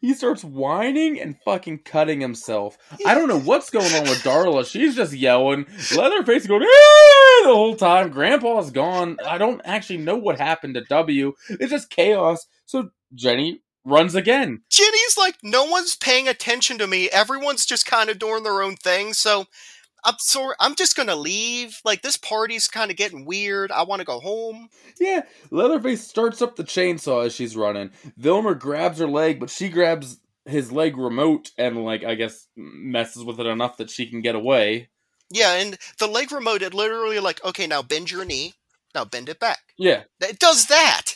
[0.00, 2.78] He starts whining and fucking cutting himself.
[3.06, 4.64] I don't know what's going on with Darla.
[4.70, 5.66] She's just yelling.
[5.96, 8.10] Leatherface going the whole time.
[8.10, 9.18] Grandpa's gone.
[9.26, 11.32] I don't actually know what happened to W.
[11.48, 12.46] It's just chaos.
[12.66, 14.62] So Jenny runs again.
[14.70, 17.10] Jenny's like, no one's paying attention to me.
[17.10, 19.12] Everyone's just kind of doing their own thing.
[19.12, 19.46] So
[20.04, 21.80] I'm sorry, I'm just gonna leave.
[21.84, 23.70] Like this party's kind of getting weird.
[23.70, 24.68] I want to go home.
[24.98, 27.90] Yeah, Leatherface starts up the chainsaw as she's running.
[28.18, 33.24] Vilmer grabs her leg, but she grabs his leg remote and like I guess messes
[33.24, 34.88] with it enough that she can get away.
[35.30, 38.54] Yeah, and the leg remote it literally like okay now bend your knee,
[38.94, 39.60] now bend it back.
[39.78, 41.12] Yeah, it does that.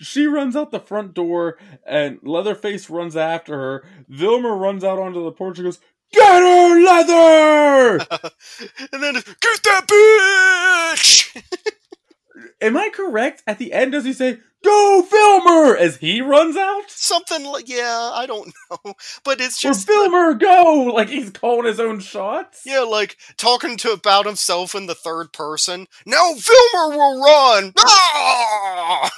[0.00, 3.84] she runs out the front door, and Leatherface runs after her.
[4.10, 5.80] Vilmer runs out onto the porch and goes,
[6.12, 8.06] Get her, Leather!
[8.92, 11.42] and then, get that bitch!
[12.60, 13.42] Am I correct?
[13.46, 15.76] At the end, does he say, Go, Vilmer!
[15.76, 16.84] As he runs out?
[16.88, 18.94] Something like, yeah, I don't know.
[19.24, 19.88] But it's Or just.
[19.88, 20.92] Vilmer, go!
[20.94, 22.62] Like he's calling his own shots?
[22.64, 25.88] Yeah, like talking to about himself in the third person.
[26.06, 27.72] Now Vilmer will run.
[27.78, 29.10] Ah!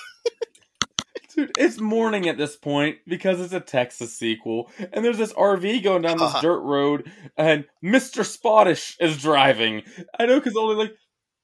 [1.36, 5.82] Dude, it's morning at this point because it's a Texas sequel, and there's this RV
[5.82, 6.40] going down this Uh-huh.
[6.42, 8.24] dirt road, and Mr.
[8.24, 9.82] Spottish is driving.
[10.18, 10.94] I know because only like,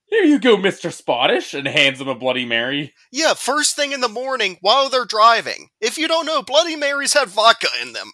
[0.06, 0.92] here you go, Mr.
[0.92, 2.94] Spottish, and hands him a Bloody Mary.
[3.12, 5.68] Yeah, first thing in the morning while they're driving.
[5.80, 8.12] If you don't know, Bloody Marys have vodka in them,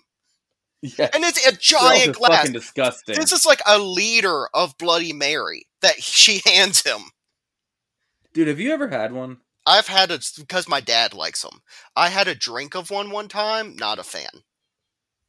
[0.83, 2.39] Yeah, and it's a giant glass.
[2.39, 3.17] fucking disgusting.
[3.17, 7.01] This is like a liter of Bloody Mary that she hands him.
[8.35, 9.39] Dude, have you ever had one?
[9.67, 11.61] I've had it because my dad likes them.
[11.97, 13.75] I had a drink of one one time.
[13.77, 14.29] Not a fan.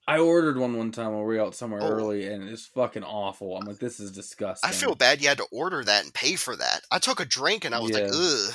[0.08, 1.90] I ordered one one time when we were out somewhere Oh.
[1.90, 3.58] early, and it's fucking awful.
[3.58, 4.70] I'm like, this is disgusting.
[4.70, 6.82] I feel bad you had to order that and pay for that.
[6.92, 8.54] I took a drink and I was like, ugh.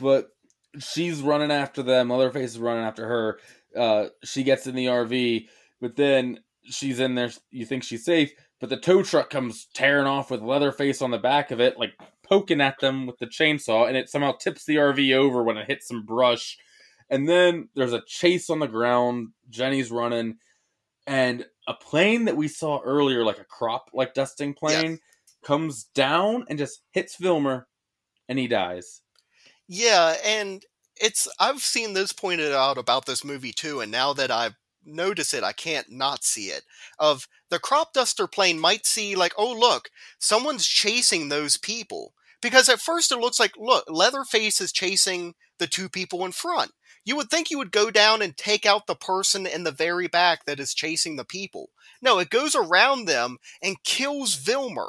[0.00, 0.28] but
[0.78, 2.08] she's running after them.
[2.10, 3.38] Leatherface is running after her.
[3.76, 5.48] Uh, she gets in the RV,
[5.80, 7.30] but then she's in there.
[7.50, 11.18] You think she's safe, but the tow truck comes tearing off with Leatherface on the
[11.18, 11.92] back of it, like
[12.28, 15.66] poking at them with the chainsaw, and it somehow tips the RV over when it
[15.66, 16.58] hits some brush.
[17.08, 19.28] And then there's a chase on the ground.
[19.48, 20.38] Jenny's running,
[21.06, 24.98] and a plane that we saw earlier, like a crop like dusting plane,
[25.44, 27.64] comes down and just hits Vilmer,
[28.28, 29.02] and he dies.
[29.68, 30.64] Yeah, and
[30.96, 34.56] it's I've seen this pointed out about this movie too, and now that I've
[34.86, 36.62] noticed it, I can't not see it.
[36.98, 42.12] Of the crop duster plane might see like, oh look, someone's chasing those people.
[42.42, 46.72] Because at first it looks like, look, Leatherface is chasing the two people in front.
[47.04, 50.08] You would think you would go down and take out the person in the very
[50.08, 51.70] back that is chasing the people.
[52.02, 54.88] No, it goes around them and kills Vilmer.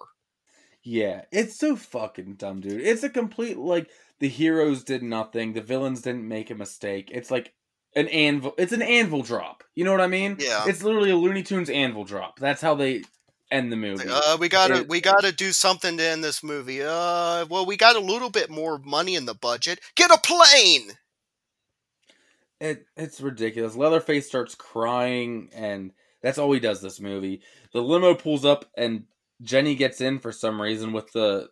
[0.84, 2.82] Yeah, it's so fucking dumb, dude.
[2.82, 3.89] It's a complete like
[4.20, 7.12] the heroes did nothing, the villains didn't make a mistake.
[7.14, 7.54] It's like
[7.98, 8.54] an anvil.
[8.58, 9.64] It's an anvil drop.
[9.76, 10.38] You know what I mean?
[10.39, 10.64] Yeah.
[10.68, 12.39] It's literally a Looney Tunes anvil drop.
[12.39, 13.04] That's how they
[13.52, 14.08] end the movie.
[14.10, 16.82] Uh, we gotta It- we gotta do something to end this movie.
[16.84, 19.80] Uh, well, we got a little bit more money in the budget.
[19.95, 20.91] Get a plane.
[22.60, 23.76] It it's ridiculous.
[23.76, 25.91] Leatherface starts crying, and
[26.22, 27.41] that's all he does this movie.
[27.74, 29.04] The limo pulls up, and
[29.41, 31.50] Jenny gets in for some reason with the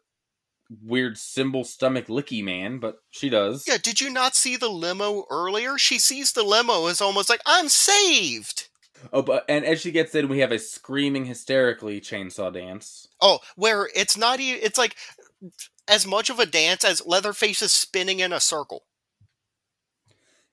[0.84, 3.66] weird symbol stomach licky man, but she does.
[3.68, 5.78] Yeah, did you not see the limo earlier?
[5.78, 8.70] She sees the limo as almost like I'm saved.
[9.14, 13.08] Oh, but and as she gets in, we have a screaming hysterically chainsaw dance.
[13.22, 14.62] Oh, where it's not even.
[14.64, 14.96] It's like
[15.88, 18.84] as much of a dance as Leatherface is spinning in a circle.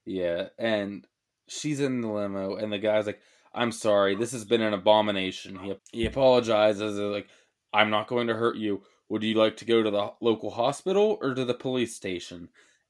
[0.05, 1.07] Yeah, and
[1.49, 3.21] she's in the limo, and the guy's like,
[3.55, 7.29] "I'm sorry, this has been an abomination." He he apologizes, like,
[7.73, 8.83] "I'm not going to hurt you.
[9.13, 12.49] Would you like to go to the local hospital or to the police station?"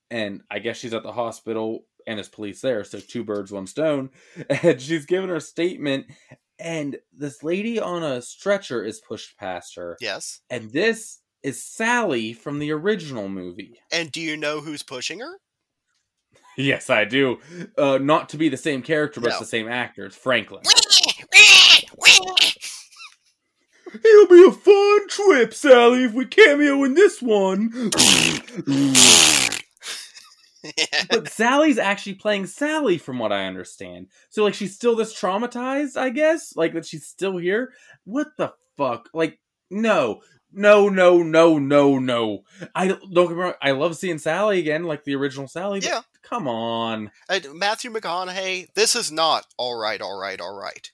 [0.08, 3.66] And I guess she's at the hospital, and there's police there, so two birds, one
[3.66, 4.10] stone.
[4.62, 6.06] And she's giving her statement,
[6.60, 10.40] and this lady on a stretcher is pushed past her, Yes.
[10.48, 13.80] and this is Sally from the original movie.
[13.90, 15.38] And do you know who's pushing her?
[16.56, 17.40] Yes, I do.
[17.76, 20.04] Uh, not to be the same character, but it's the same actor.
[20.06, 20.62] It's Franklin.
[23.94, 27.90] It'll be a fun trip, Sally, if we cameo in this one.
[31.10, 34.08] but Sally's actually playing Sally, from what I understand.
[34.30, 36.54] So, like, she's still this traumatized, I guess?
[36.56, 37.72] Like, that she's still here?
[38.04, 39.08] What the fuck?
[39.12, 39.38] Like,
[39.70, 40.20] no.
[40.54, 42.42] No, no, no, no, no.
[42.74, 43.54] I don't get me wrong.
[43.62, 45.80] I love seeing Sally again, like the original Sally.
[45.80, 46.00] But Yeah.
[46.22, 47.10] Come on.
[47.28, 50.90] And Matthew McConaughey, this is not all right, all right, all right.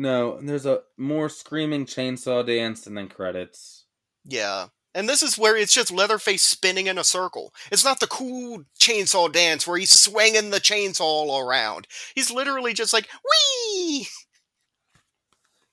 [0.00, 3.84] No, and there's a more screaming chainsaw dance and then credits.
[4.24, 4.68] Yeah.
[4.94, 7.52] And this is where it's just Leatherface spinning in a circle.
[7.70, 11.86] It's not the cool chainsaw dance where he's swinging the chainsaw all around.
[12.14, 14.06] He's literally just like, wee!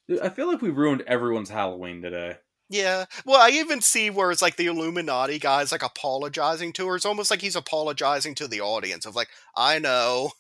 [0.09, 2.36] Dude, I feel like we ruined everyone's Halloween today.
[2.69, 3.05] Yeah.
[3.25, 6.97] Well, I even see where it's like the Illuminati guy's like apologizing to her.
[6.97, 10.32] It's almost like he's apologizing to the audience of like, I know.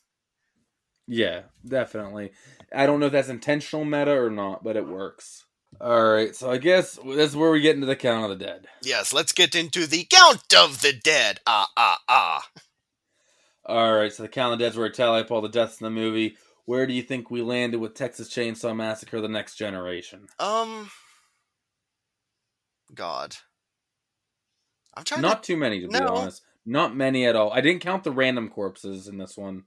[1.07, 2.33] Yeah, definitely.
[2.73, 5.45] I don't know if that's intentional meta or not, but it works.
[5.79, 8.45] All right, so I guess this is where we get into the count of the
[8.45, 8.67] dead.
[8.83, 11.39] Yes, let's get into the Count of the Dead.
[11.45, 12.49] Ah, ah, ah.
[13.65, 15.81] All right, so the count of the dead's where I tally up all the deaths
[15.81, 16.37] in the movie.
[16.65, 20.27] Where do you think we landed with Texas Chainsaw Massacre: The Next Generation?
[20.39, 20.89] Um.
[22.93, 23.35] God.
[24.95, 26.41] I'm trying Not too many, to be honest.
[26.65, 27.51] Not many at all.
[27.51, 29.63] I didn't count the random corpses in this one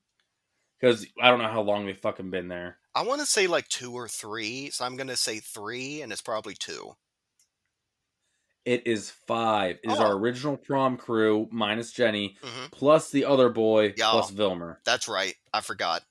[0.80, 2.78] because I don't know how long they've fucking been there.
[2.94, 6.22] I want to say like two or three, so I'm gonna say three, and it's
[6.22, 6.96] probably two.
[8.64, 9.78] It is five.
[9.82, 10.04] It is Oh.
[10.04, 14.76] our original prom crew minus Jenny hmm plus the other boy plus Vilmer.
[14.84, 15.34] That's right.
[15.52, 16.02] I forgot.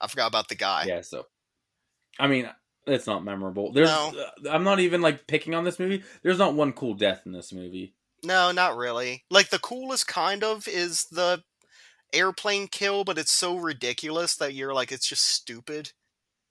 [0.00, 0.84] I forgot about the guy.
[0.86, 1.26] Yeah, so
[2.18, 2.50] I mean,
[2.86, 3.72] it's not memorable.
[3.72, 4.12] There's No.
[4.44, 6.02] uh, I'm not even like picking on this movie.
[6.22, 7.94] There's not one cool death in this movie.
[8.24, 9.24] No, not really.
[9.30, 11.44] Like the coolest kind of is the
[12.12, 15.92] airplane kill, but it's so ridiculous that you're like, it's just stupid.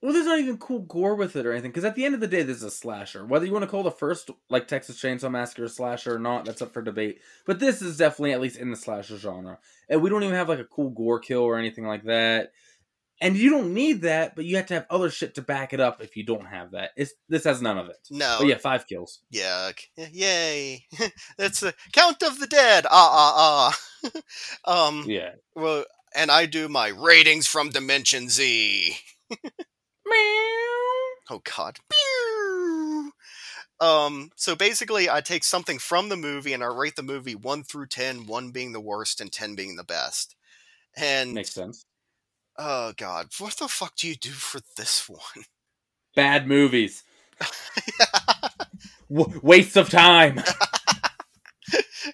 [0.02, 1.72] Well, there's not even cool gore with it or anything.
[1.72, 3.26] Because at the end of the day, this is a slasher.
[3.26, 6.46] Whether you want to call the first like Texas Chainsaw Massacre a slasher or not,
[6.46, 7.20] that's up for debate.
[7.46, 9.58] But this is definitely at least in the slasher genre.
[9.90, 12.52] And we don't even have like a cool gore kill or anything like that.
[13.20, 15.80] And you don't need that, but you have to have other shit to back it
[15.80, 16.92] up if you don't have that.
[16.96, 17.98] It's this has none of it.
[18.12, 18.36] No.
[18.38, 19.22] But yeah, five kills.
[19.32, 19.72] Yeah.
[20.12, 20.86] Yay.
[21.40, 22.86] That's the count of the dead.
[22.92, 23.80] Ah, ah,
[24.66, 24.88] ah.
[24.88, 25.32] um, Yeah.
[25.56, 25.86] well,
[26.16, 28.96] and I do my ratings from Dimension Z.
[31.30, 31.78] Oh God.
[33.80, 37.64] Um, so basically, I take something from the movie and I rate the movie one
[37.64, 40.36] through ten, one being the worst and ten being the best.
[40.96, 41.86] And Makes sense.
[42.58, 45.46] oh God, what the fuck do you do for this one?
[46.16, 47.04] Bad movies.
[49.12, 50.42] w- waste of time.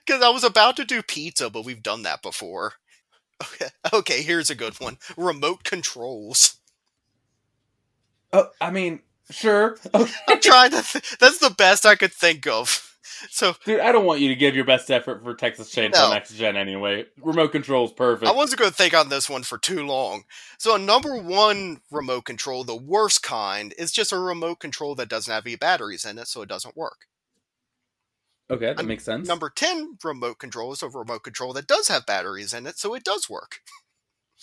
[0.05, 2.73] Because I was about to do pizza, but we've done that before.
[3.41, 6.57] Okay, okay, here's a good one: remote controls.
[8.33, 8.99] Oh, I mean,
[9.31, 9.77] sure.
[9.93, 10.11] Okay.
[10.27, 10.81] I'm trying to.
[10.81, 12.89] Th- that's the best I could think of.
[13.29, 16.09] So Dude, I don't want you to give your best effort for Texas Chainsaw No.
[16.09, 17.05] Next Gen anyway.
[17.21, 18.27] Remote control is perfect.
[18.29, 20.23] I wasn't going to think on this one for too long.
[20.57, 25.07] So, a number one remote control, the worst kind, is just a remote control that
[25.09, 27.05] doesn't have any batteries in it, so it doesn't work.
[28.49, 29.25] okay, that I'm- makes sense.
[29.27, 32.93] Number 10 remote control is a remote control that does have batteries in it, so
[32.93, 33.59] it does work.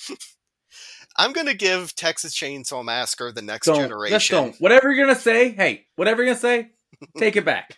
[1.17, 4.37] I'm going to give Texas Chainsaw Massacre the next don't, generation.
[4.37, 4.57] Don't.
[4.61, 6.71] Whatever you're gonna say, hey, whatever you're gonna say,
[7.19, 7.77] take it back.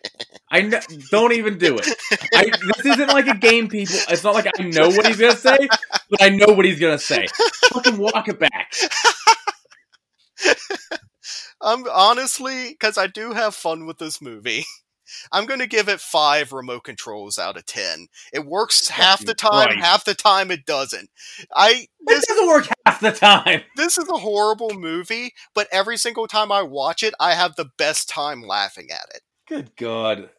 [0.50, 1.88] I kn- don't even do it.
[2.34, 3.96] I, this isn't like a game, people.
[4.08, 5.68] It's not like I know what he's gonna say,
[6.10, 7.26] but I know what he's gonna say.
[7.72, 8.72] Fucking walk it back.
[11.60, 14.64] I'm honestly, because I do have fun with this movie.
[15.32, 18.08] I'm going to give it five remote controls out of ten.
[18.32, 19.78] It works half the time, Right.
[19.78, 21.10] half the time it doesn't.
[21.54, 23.62] I It this doesn't work half the time.
[23.76, 27.70] this is a horrible movie, but every single time I watch it, I have the
[27.78, 29.22] best time laughing at it.
[29.48, 30.30] Good God.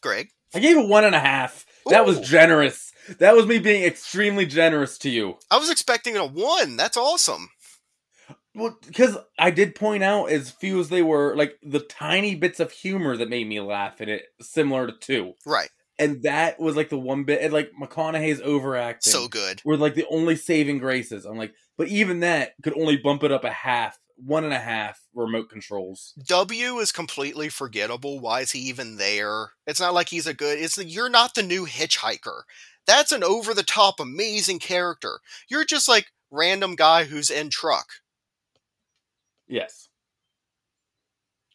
[0.00, 1.66] Greg, I gave it one and a half.
[1.86, 2.92] That was generous.
[3.18, 5.38] That was me being extremely generous to you.
[5.50, 6.76] I was expecting a one.
[6.76, 7.48] That's awesome.
[8.58, 12.60] Well, because I did point out as few as they were, like the tiny bits
[12.60, 16.76] of humor that made me laugh at it, similar to two, Right, and that was
[16.76, 19.62] like the one bit, and like McConaughey's overacting, so good.
[19.64, 21.24] were like the only saving graces.
[21.24, 24.58] I'm like, but even that could only bump it up a half, one and a
[24.58, 26.14] half remote controls.
[26.26, 28.18] W is completely forgettable.
[28.18, 29.50] Why is he even there?
[29.66, 30.58] It's not like he's a good.
[30.58, 32.42] It's the, you're not the new hitchhiker.
[32.86, 35.20] That's an over the top amazing character.
[35.48, 37.86] You're just like random guy who's in truck.
[39.48, 39.88] Yes,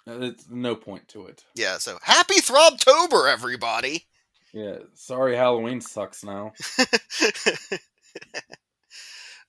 [0.08, 1.44] Uh, it's no point to it.
[1.56, 1.78] Yeah.
[1.78, 4.06] So happy Throbtober, everybody.
[4.54, 6.54] Yeah, sorry, Halloween sucks now.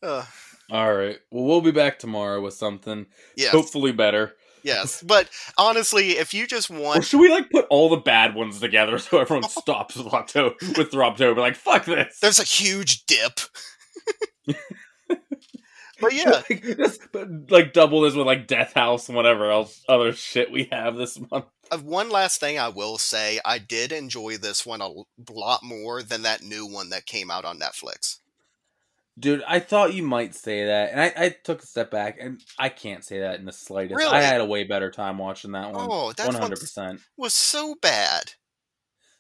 [0.03, 0.25] uh,
[0.71, 4.33] All right, well, we'll be back tomorrow with something yes, hopefully better.
[4.63, 5.03] yes.
[5.03, 5.29] But
[5.59, 8.99] honestly, if you just Or want, should we like put all the bad ones together
[8.99, 11.37] so everyone stops with October with Throbtober?
[11.39, 12.19] Like fuck this.
[12.21, 13.41] there's a huge dip.
[16.01, 19.83] but yeah, like, just but, like double this with like Death House and whatever else
[19.89, 21.47] other shit we have this month.
[21.71, 24.91] Uh, one last thing I will say, I did enjoy this one a
[25.33, 28.19] lot more than that new one that came out on Netflix.
[29.17, 32.41] Dude, I thought you might say that, and I, I took a step back, and
[32.59, 33.97] I can't say that in the slightest.
[33.97, 34.11] Really?
[34.11, 35.87] I had a way better time watching that one.
[35.89, 37.01] Oh, that One hundred percent.
[37.17, 38.33] was so bad.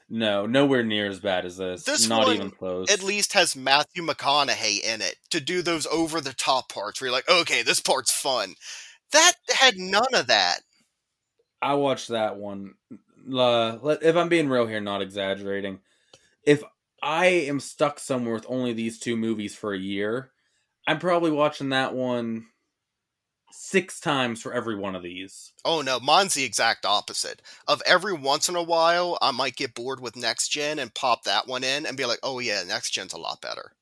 [0.09, 1.85] No, nowhere near as bad as this.
[1.85, 2.91] This Not even close.
[2.91, 7.09] At least has Matthew McConaughey in it to do those over the top parts where
[7.09, 8.55] you're like, okay, this part's fun.
[9.13, 10.61] That had none of that.
[11.63, 12.75] I watched that one.
[13.35, 15.81] Uh, if I'm being real here, not exaggerating,
[16.45, 16.63] if
[17.03, 20.31] I am stuck somewhere with only these two movies for a year,
[20.87, 22.47] I'm probably watching that one
[23.57, 25.53] six times for every one of these.
[25.65, 27.43] Oh no, mine's the exact opposite.
[27.69, 31.25] Of every once in a while, I might get bored with Next Gen and pop
[31.25, 33.73] that one in and be like, oh yeah, Next Gen's a lot better.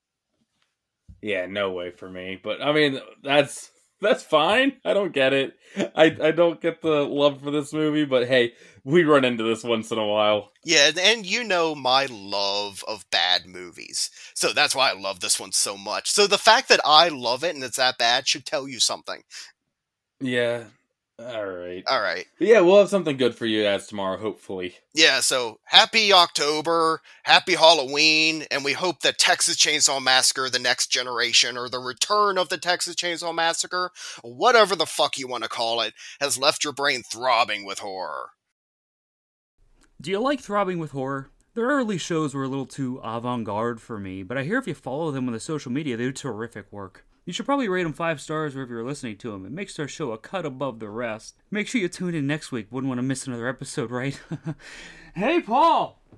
[1.21, 2.39] Yeah, no way for me.
[2.41, 3.71] But I mean, that's
[4.03, 4.73] That's fine.
[4.83, 5.55] I don't get it.
[5.95, 8.53] I I don't get the love for this movie, but hey,
[8.83, 10.51] we run into this once in a while.
[10.65, 14.11] Yeah, and you know my love of bad movies.
[14.33, 16.11] So that's why I love this one so much.
[16.11, 19.23] So the fact that I love it and it's that bad should tell you something.
[20.23, 20.63] Yeah.
[21.19, 21.83] All right.
[21.87, 22.25] All right.
[22.39, 24.75] But yeah, we'll have something good for you as tomorrow, hopefully.
[24.95, 30.87] Yeah, so happy October, happy Halloween, and we hope that Texas Chainsaw Massacre, the next
[30.87, 33.91] generation, or the return of the Texas Chainsaw Massacre,
[34.23, 38.29] whatever the fuck you want to call it, has left your brain throbbing with horror.
[40.01, 41.29] Do you like throbbing with horror?
[41.53, 44.67] Their early shows were a little too avant garde for me, but I hear if
[44.67, 47.05] you follow them on the social media, they do terrific work.
[47.25, 49.45] You should probably rate them five stars wherever you're listening to them.
[49.45, 51.35] It makes their show a cut above the rest.
[51.49, 52.67] Make sure you tune in next week.
[52.69, 54.19] Wouldn't want to miss another episode, right?
[55.15, 56.02] hey, Paul!